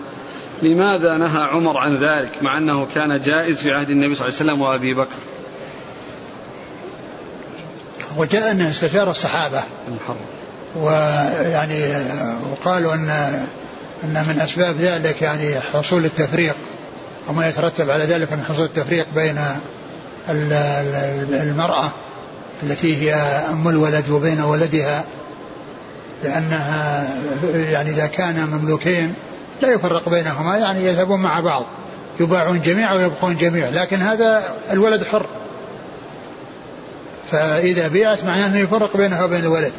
[0.61, 4.51] لماذا نهى عمر عن ذلك مع أنه كان جائز في عهد النبي صلى الله عليه
[4.51, 5.15] وسلم وأبي بكر؟
[8.17, 9.63] وجاء أنه استشار الصحابة.
[10.75, 11.83] ويعني
[12.51, 13.09] وقالوا أن
[14.03, 16.55] أن من أسباب ذلك يعني حصول التفريق
[17.27, 19.39] وما يترتب على ذلك من حصول التفريق بين
[20.29, 21.91] المرأة
[22.63, 23.13] التي هي
[23.49, 25.03] أم الولد وبين ولدها
[26.23, 27.07] لأنها
[27.53, 29.13] يعني إذا كان مملوكين
[29.61, 31.65] لا يفرق بينهما يعني يذهبون مع بعض
[32.19, 35.25] يباعون جميعا ويبقون جميعا لكن هذا الولد حر.
[37.31, 39.73] فإذا بيعت معناه أنه يفرق بينها وبين الولد.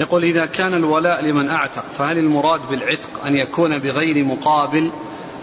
[0.00, 4.90] يقول إذا كان الولاء لمن أعتق فهل المراد بالعتق أن يكون بغير مقابل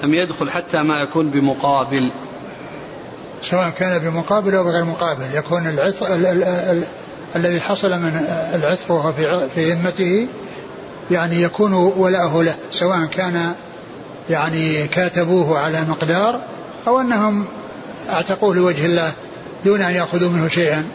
[0.04, 2.12] أم يدخل حتى ما يكون بمقابل؟
[3.42, 6.84] سواء كان بمقابل أو بغير مقابل يكون العتق ال ال ال
[7.36, 10.28] الذي حصل من العتق وهو في في ذمته
[11.12, 13.54] يعني يكون ولاءه له سواء كان
[14.30, 16.42] يعني كاتبوه على مقدار
[16.88, 17.46] أو أنهم
[18.10, 19.14] أعتقوه لوجه الله.
[19.66, 20.88] دون أن يأخذوا منه شيئا.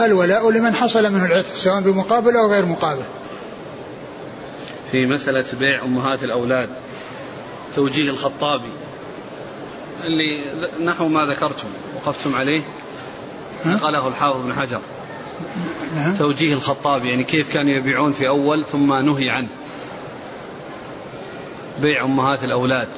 [0.00, 3.02] الولاء لمن حصل منه العتق سواء بمقابل أو غير مقابل.
[4.90, 6.70] في مسألة بيع أمهات الأولاد
[7.76, 8.72] توجيه الخطابي
[10.04, 10.44] اللي
[10.84, 12.62] نحو ما ذكرتم وقفتم عليه
[13.64, 14.80] قاله الحافظ بن حجر.
[16.18, 19.48] توجيه الخطابي يعني كيف كانوا يبيعون في أول ثم نهي عنه.
[21.80, 22.88] بيع أمهات الأولاد.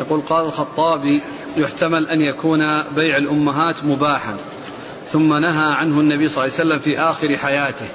[0.00, 1.22] يقول قال الخطابي
[1.56, 4.36] يحتمل أن يكون بيع الأمهات مباحا
[5.12, 7.86] ثم نهى عنه النبي صلى الله عليه وسلم في آخر حياته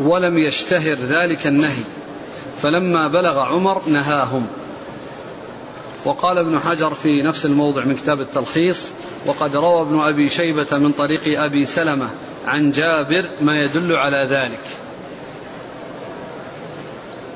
[0.00, 1.82] ولم يشتهر ذلك النهي
[2.62, 4.46] فلما بلغ عمر نهاهم
[6.04, 8.90] وقال ابن حجر في نفس الموضع من كتاب التلخيص
[9.26, 12.08] وقد روى ابن أبي شيبة من طريق أبي سلمة
[12.46, 14.60] عن جابر ما يدل على ذلك.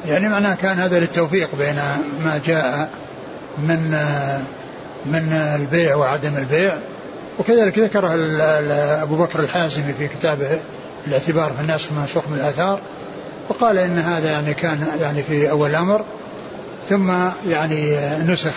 [0.07, 1.77] يعني معناه كان هذا للتوفيق بين
[2.21, 2.91] ما جاء
[3.59, 3.99] من
[5.07, 6.79] من البيع وعدم البيع.
[7.39, 8.15] وكذلك ذكره
[9.03, 10.59] أبو بكر الحازمي في كتابه
[11.07, 12.81] الاعتبار في الناس منسوخ من الآثار
[13.49, 16.05] وقال إن هذا يعني كان يعني في أول الأمر
[16.89, 17.13] ثم
[17.49, 18.53] يعني نسخ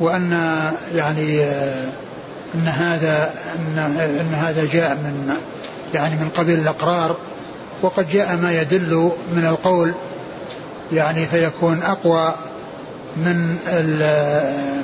[0.00, 0.32] وأن
[0.94, 1.44] يعني
[2.54, 3.78] إن هذا إن,
[4.20, 5.34] إن هذا جاء من
[5.94, 7.16] يعني من قبيل الأقرار
[7.82, 9.92] وقد جاء ما يدل من القول
[10.92, 12.34] يعني فيكون أقوى
[13.16, 13.58] من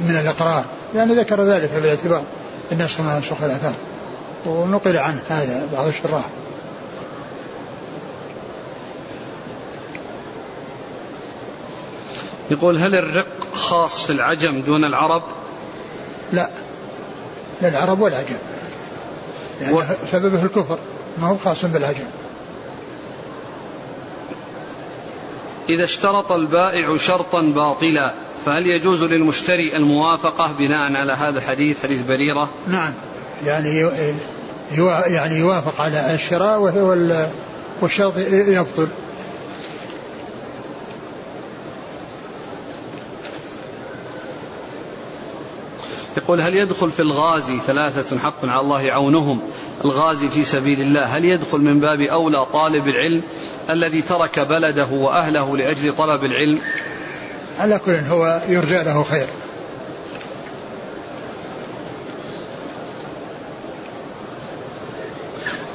[0.06, 0.64] من الإقرار.
[0.94, 2.22] يعني ذكر ذلك باعتبار
[2.72, 3.74] النسخ من منسوخ الأثار.
[4.46, 6.24] ونقل عنه هذا بعض الشراح.
[12.50, 15.22] يقول هل الرق خاص في العجم دون العرب؟
[16.32, 16.50] لا
[17.62, 18.36] العرب والعجم.
[19.60, 19.82] يعني و...
[20.12, 20.78] سببه الكفر.
[21.18, 22.04] ما هو خاص بالعجم.
[25.68, 28.14] إذا اشترط البائع شرطا باطلا
[28.44, 32.94] فهل يجوز للمشتري الموافقة بناء على هذا الحديث حديث بريرة؟ نعم.
[33.44, 33.88] يعني
[35.06, 36.60] يعني يوافق على الشراء
[37.82, 38.88] والشرط يبطل.
[46.16, 49.40] يقول هل يدخل في الغازي ثلاثة حق على الله عونهم؟
[49.84, 53.22] الغازي في سبيل الله هل يدخل من باب أولى طالب العلم
[53.70, 56.58] الذي ترك بلده وأهله لأجل طلب العلم؟
[57.58, 59.26] على كل هو يرجى له خير.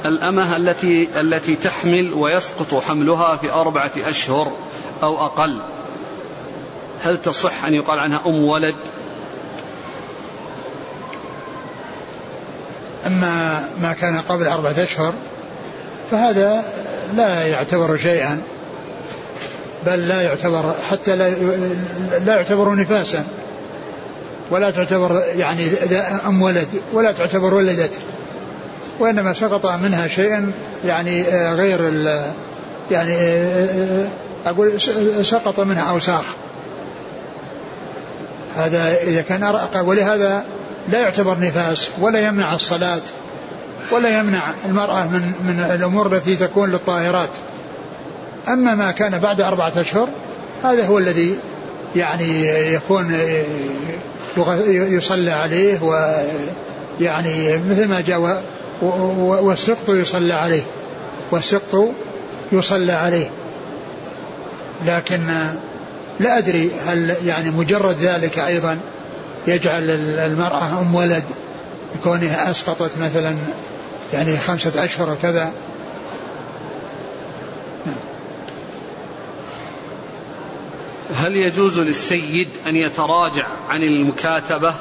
[0.04, 4.52] الأمة التي التي تحمل ويسقط حملها في أربعة أشهر
[5.02, 5.60] أو أقل
[7.02, 8.76] هل تصح أن يقال عنها أم ولد؟
[13.06, 15.14] أما ما كان قبل أربعة أشهر
[16.10, 16.64] فهذا
[17.16, 18.40] لا يعتبر شيئا
[19.86, 21.30] بل لا يعتبر حتى لا
[22.26, 23.24] لا يعتبر نفاسا
[24.50, 25.66] ولا تعتبر يعني
[26.26, 27.98] أم ولد ولا تعتبر ولدت
[28.98, 30.52] وإنما سقط منها شيء
[30.84, 31.22] يعني
[31.54, 31.80] غير
[32.90, 33.16] يعني
[34.46, 34.80] أقول
[35.22, 36.24] سقط منها أوساخ.
[38.56, 40.44] هذا إذا كان أرقى ولهذا
[40.92, 43.00] لا يعتبر نفاس ولا يمنع الصلاة.
[43.92, 47.30] ولا يمنع المرأة من من الأمور التي تكون للطاهرات.
[48.48, 50.08] أما ما كان بعد أربعة أشهر
[50.64, 51.36] هذا هو الذي
[51.96, 53.18] يعني يكون
[54.68, 58.42] يصلى عليه ويعني مثل ما جاء
[59.42, 60.62] والسقط يصلى عليه
[61.30, 61.88] والسقط
[62.52, 63.30] يصلى عليه.
[64.86, 65.20] لكن
[66.20, 68.78] لا أدري هل يعني مجرد ذلك أيضا
[69.46, 71.24] يجعل المرأة أم ولد
[72.04, 73.36] كونها أسقطت مثلا
[74.12, 75.52] يعني خمسة أشهر وكذا
[81.14, 84.74] هل يجوز للسيد أن يتراجع عن المكاتبة؟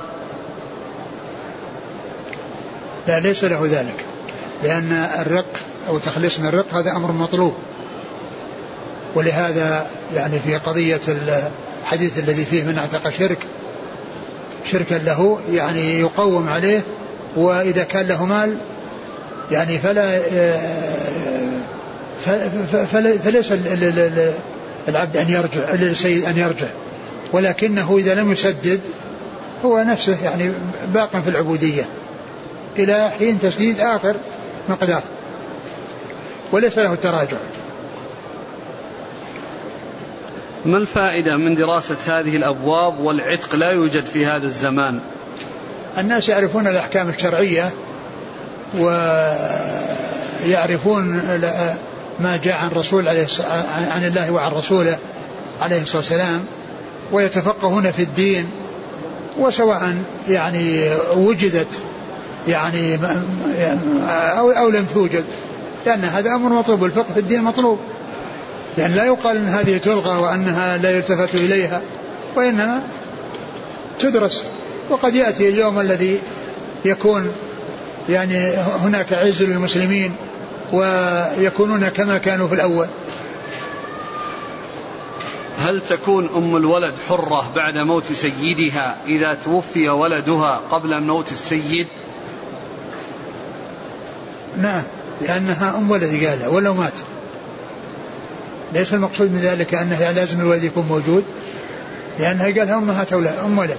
[3.08, 4.06] لا ليس له ذلك.
[4.64, 5.54] لأن الرق
[5.88, 7.54] أو تخليص من الرق هذا أمر مطلوب.
[9.16, 13.46] ولهذا يعني في قضية الحديث الذي فيه من أعتق شرك
[14.66, 16.84] شركا له يعني يقوم عليه
[17.36, 18.58] وإذا كان له مال
[19.52, 20.22] يعني فلا
[23.24, 23.54] فليس
[24.88, 26.68] العبد أن يرجع للسيد أن يرجع.
[27.34, 28.82] ولكنه إذا لم يسدد
[29.66, 30.52] هو نفسه يعني
[30.94, 31.90] باق في العبودية.
[32.80, 34.16] إلى حين تسديد آخر
[34.70, 35.04] مقدار.
[36.52, 37.38] وليس له التراجع
[40.66, 45.00] ما الفائدة من دراسة هذه الأبواب والعتق لا يوجد في هذا الزمان؟
[45.98, 47.72] الناس يعرفون الأحكام الشرعية
[50.46, 51.08] ويعرفون
[52.20, 53.28] ما جاء عن رسول عليه
[53.92, 54.98] عن الله وعن رسوله
[55.62, 56.46] عليه الصلاة والسلام
[57.12, 58.50] ويتفقهون في الدين
[59.40, 59.96] وسواء
[60.30, 61.80] يعني وجدت
[62.48, 63.00] يعني
[64.10, 65.24] أو, أو لم توجد
[65.86, 67.80] لأن هذا أمر مطلوب الفقه في الدين مطلوب.
[68.78, 71.82] لأن لا يقال أن هذه تلغى وأنها لا يلتفت إليها
[72.36, 72.82] وإنما
[74.00, 74.44] تدرس.
[74.90, 76.20] وقد يأتي اليوم الذي
[76.86, 77.32] يكون
[78.10, 80.16] يعني هناك عز للمسلمين
[80.72, 82.88] ويكونون كما كانوا في الأول.
[85.60, 91.88] هل تكون أم الولد حرة بعد موت سيدها إذا توفي ولدها قبل موت السيد؟
[94.62, 94.84] نعم
[95.22, 97.00] لأنها أم ولد قالها ولو مات.
[98.74, 101.24] ليس المقصود من ذلك أنه لازم الولد يكون موجود
[102.20, 103.78] لأنها قالها أمهات أولاد أم ولد.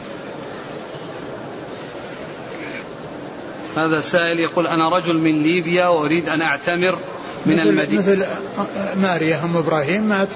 [3.76, 6.98] هذا سائل يقول أنا رجل من ليبيا وأريد أن أعتمر
[7.46, 8.02] من مثل المدينة.
[8.02, 8.26] مثل
[8.96, 10.28] ماريا أم إبراهيم مات.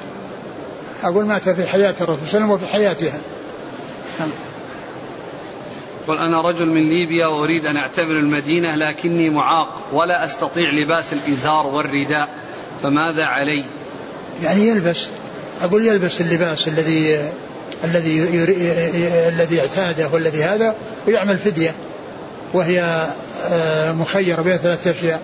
[1.02, 3.20] أقول مات في حياة الرسول صلى الله عليه وسلم وفي حياتها.
[4.20, 4.30] نعم.
[6.04, 11.66] يقول أنا رجل من ليبيا وأريد أن أعتمر المدينة لكني معاق ولا أستطيع لباس الإزار
[11.66, 12.28] والرداء
[12.82, 13.66] فماذا علي؟
[14.42, 15.06] يعني يلبس.
[15.60, 17.30] أقول يلبس اللباس الذي
[17.84, 18.28] الذي
[19.28, 20.74] الذي اعتاده والذي هذا
[21.06, 21.74] ويعمل فدية.
[22.52, 23.08] وهي
[23.48, 25.22] آه، مخيرة بين ثلاثة أشياء.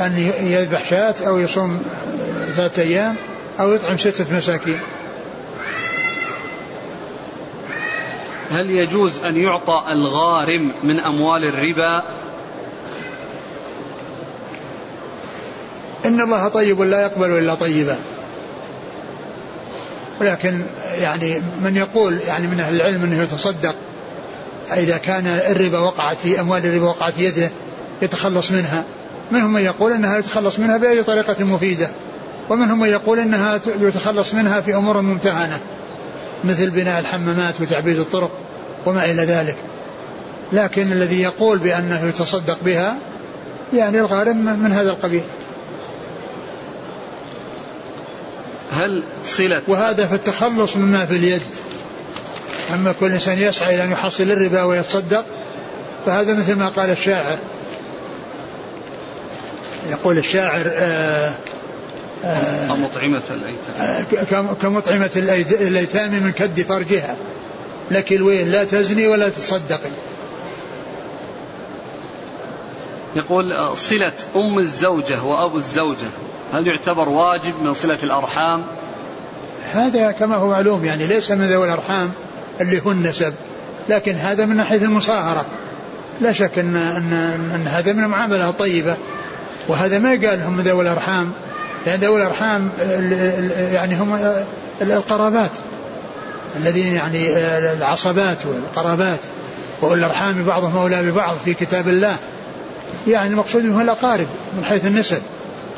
[0.00, 1.82] أن يذبح شاة أو يصوم
[2.56, 3.16] ثلاثة أيام
[3.60, 4.80] أو يطعم ستة مساكين.
[8.50, 12.02] هل يجوز أن يعطى الغارم من أموال الربا؟
[16.04, 17.98] إن الله طيب لا يقبل إلا طيبا.
[20.20, 23.74] ولكن يعني من يقول يعني من أهل العلم أنه يتصدق.
[24.72, 27.50] إذا كان الربا وقعت في أموال الربا وقعت في يده
[28.02, 28.84] يتخلص منها.
[29.32, 31.90] منهم من يقول أنها يتخلص منها بأي طريقة مفيدة.
[32.50, 35.60] ومنهم من يقول أنها يتخلص منها في أمور ممتهنة
[36.44, 38.30] مثل بناء الحمامات وتعبيد الطرق
[38.86, 39.56] وما إلى ذلك.
[40.52, 42.96] لكن الذي يقول بأنه يتصدق بها
[43.74, 45.22] يعني الغارم من هذا القبيل.
[48.72, 51.42] هل صلة؟ وهذا في التخلص مما في اليد.
[52.74, 55.24] أما كل إنسان يسعى إلى أن يحصل الربا ويتصدق
[56.06, 57.38] فهذا مثل ما قال الشاعر.
[59.90, 61.34] يقول الشاعر آآ
[62.24, 64.54] آآ كمطعمة الأيتام.
[64.54, 65.10] كمطعمة
[65.60, 67.16] الأيتام من كد فرجها.
[67.90, 69.90] لك الويل لا تزني ولا تصدقي.
[73.16, 76.08] يقول آه، صلة أم الزوجة وأبو الزوجة
[76.52, 78.64] هل يعتبر واجب من صلة الأرحام؟
[79.72, 82.12] هذا كما هو معلوم يعني ليس من ذوي الأرحام.
[82.60, 83.34] اللي هو النسب.
[83.88, 85.44] لكن هذا من ناحية المصاهرة.
[86.20, 87.12] لا شك أن, أن,
[87.54, 88.96] أن هذا من المعاملة الطيبة
[89.68, 91.32] وهذا ما قال هم ذوي الأرحام.
[91.86, 92.70] لأن ذوي الأرحام
[93.72, 94.34] يعني هم
[94.82, 95.50] القرابات.
[96.56, 97.28] الذين يعني
[97.72, 99.20] العصبات والقرابات.
[99.82, 102.16] وأولي الأرحام بعضهم أولى ببعض في كتاب الله.
[103.08, 104.26] يعني المقصود منهم الأقارب
[104.58, 105.22] من حيث النسب.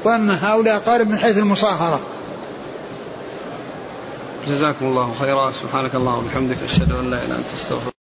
[0.05, 2.01] وأما هؤلاء قارب من حيث المصاهرة.
[4.49, 5.51] جزاكم الله خيرا.
[5.51, 7.97] سبحانك اللهم وبحمدك أشهد أن لا إله إلا أنت أستغفرك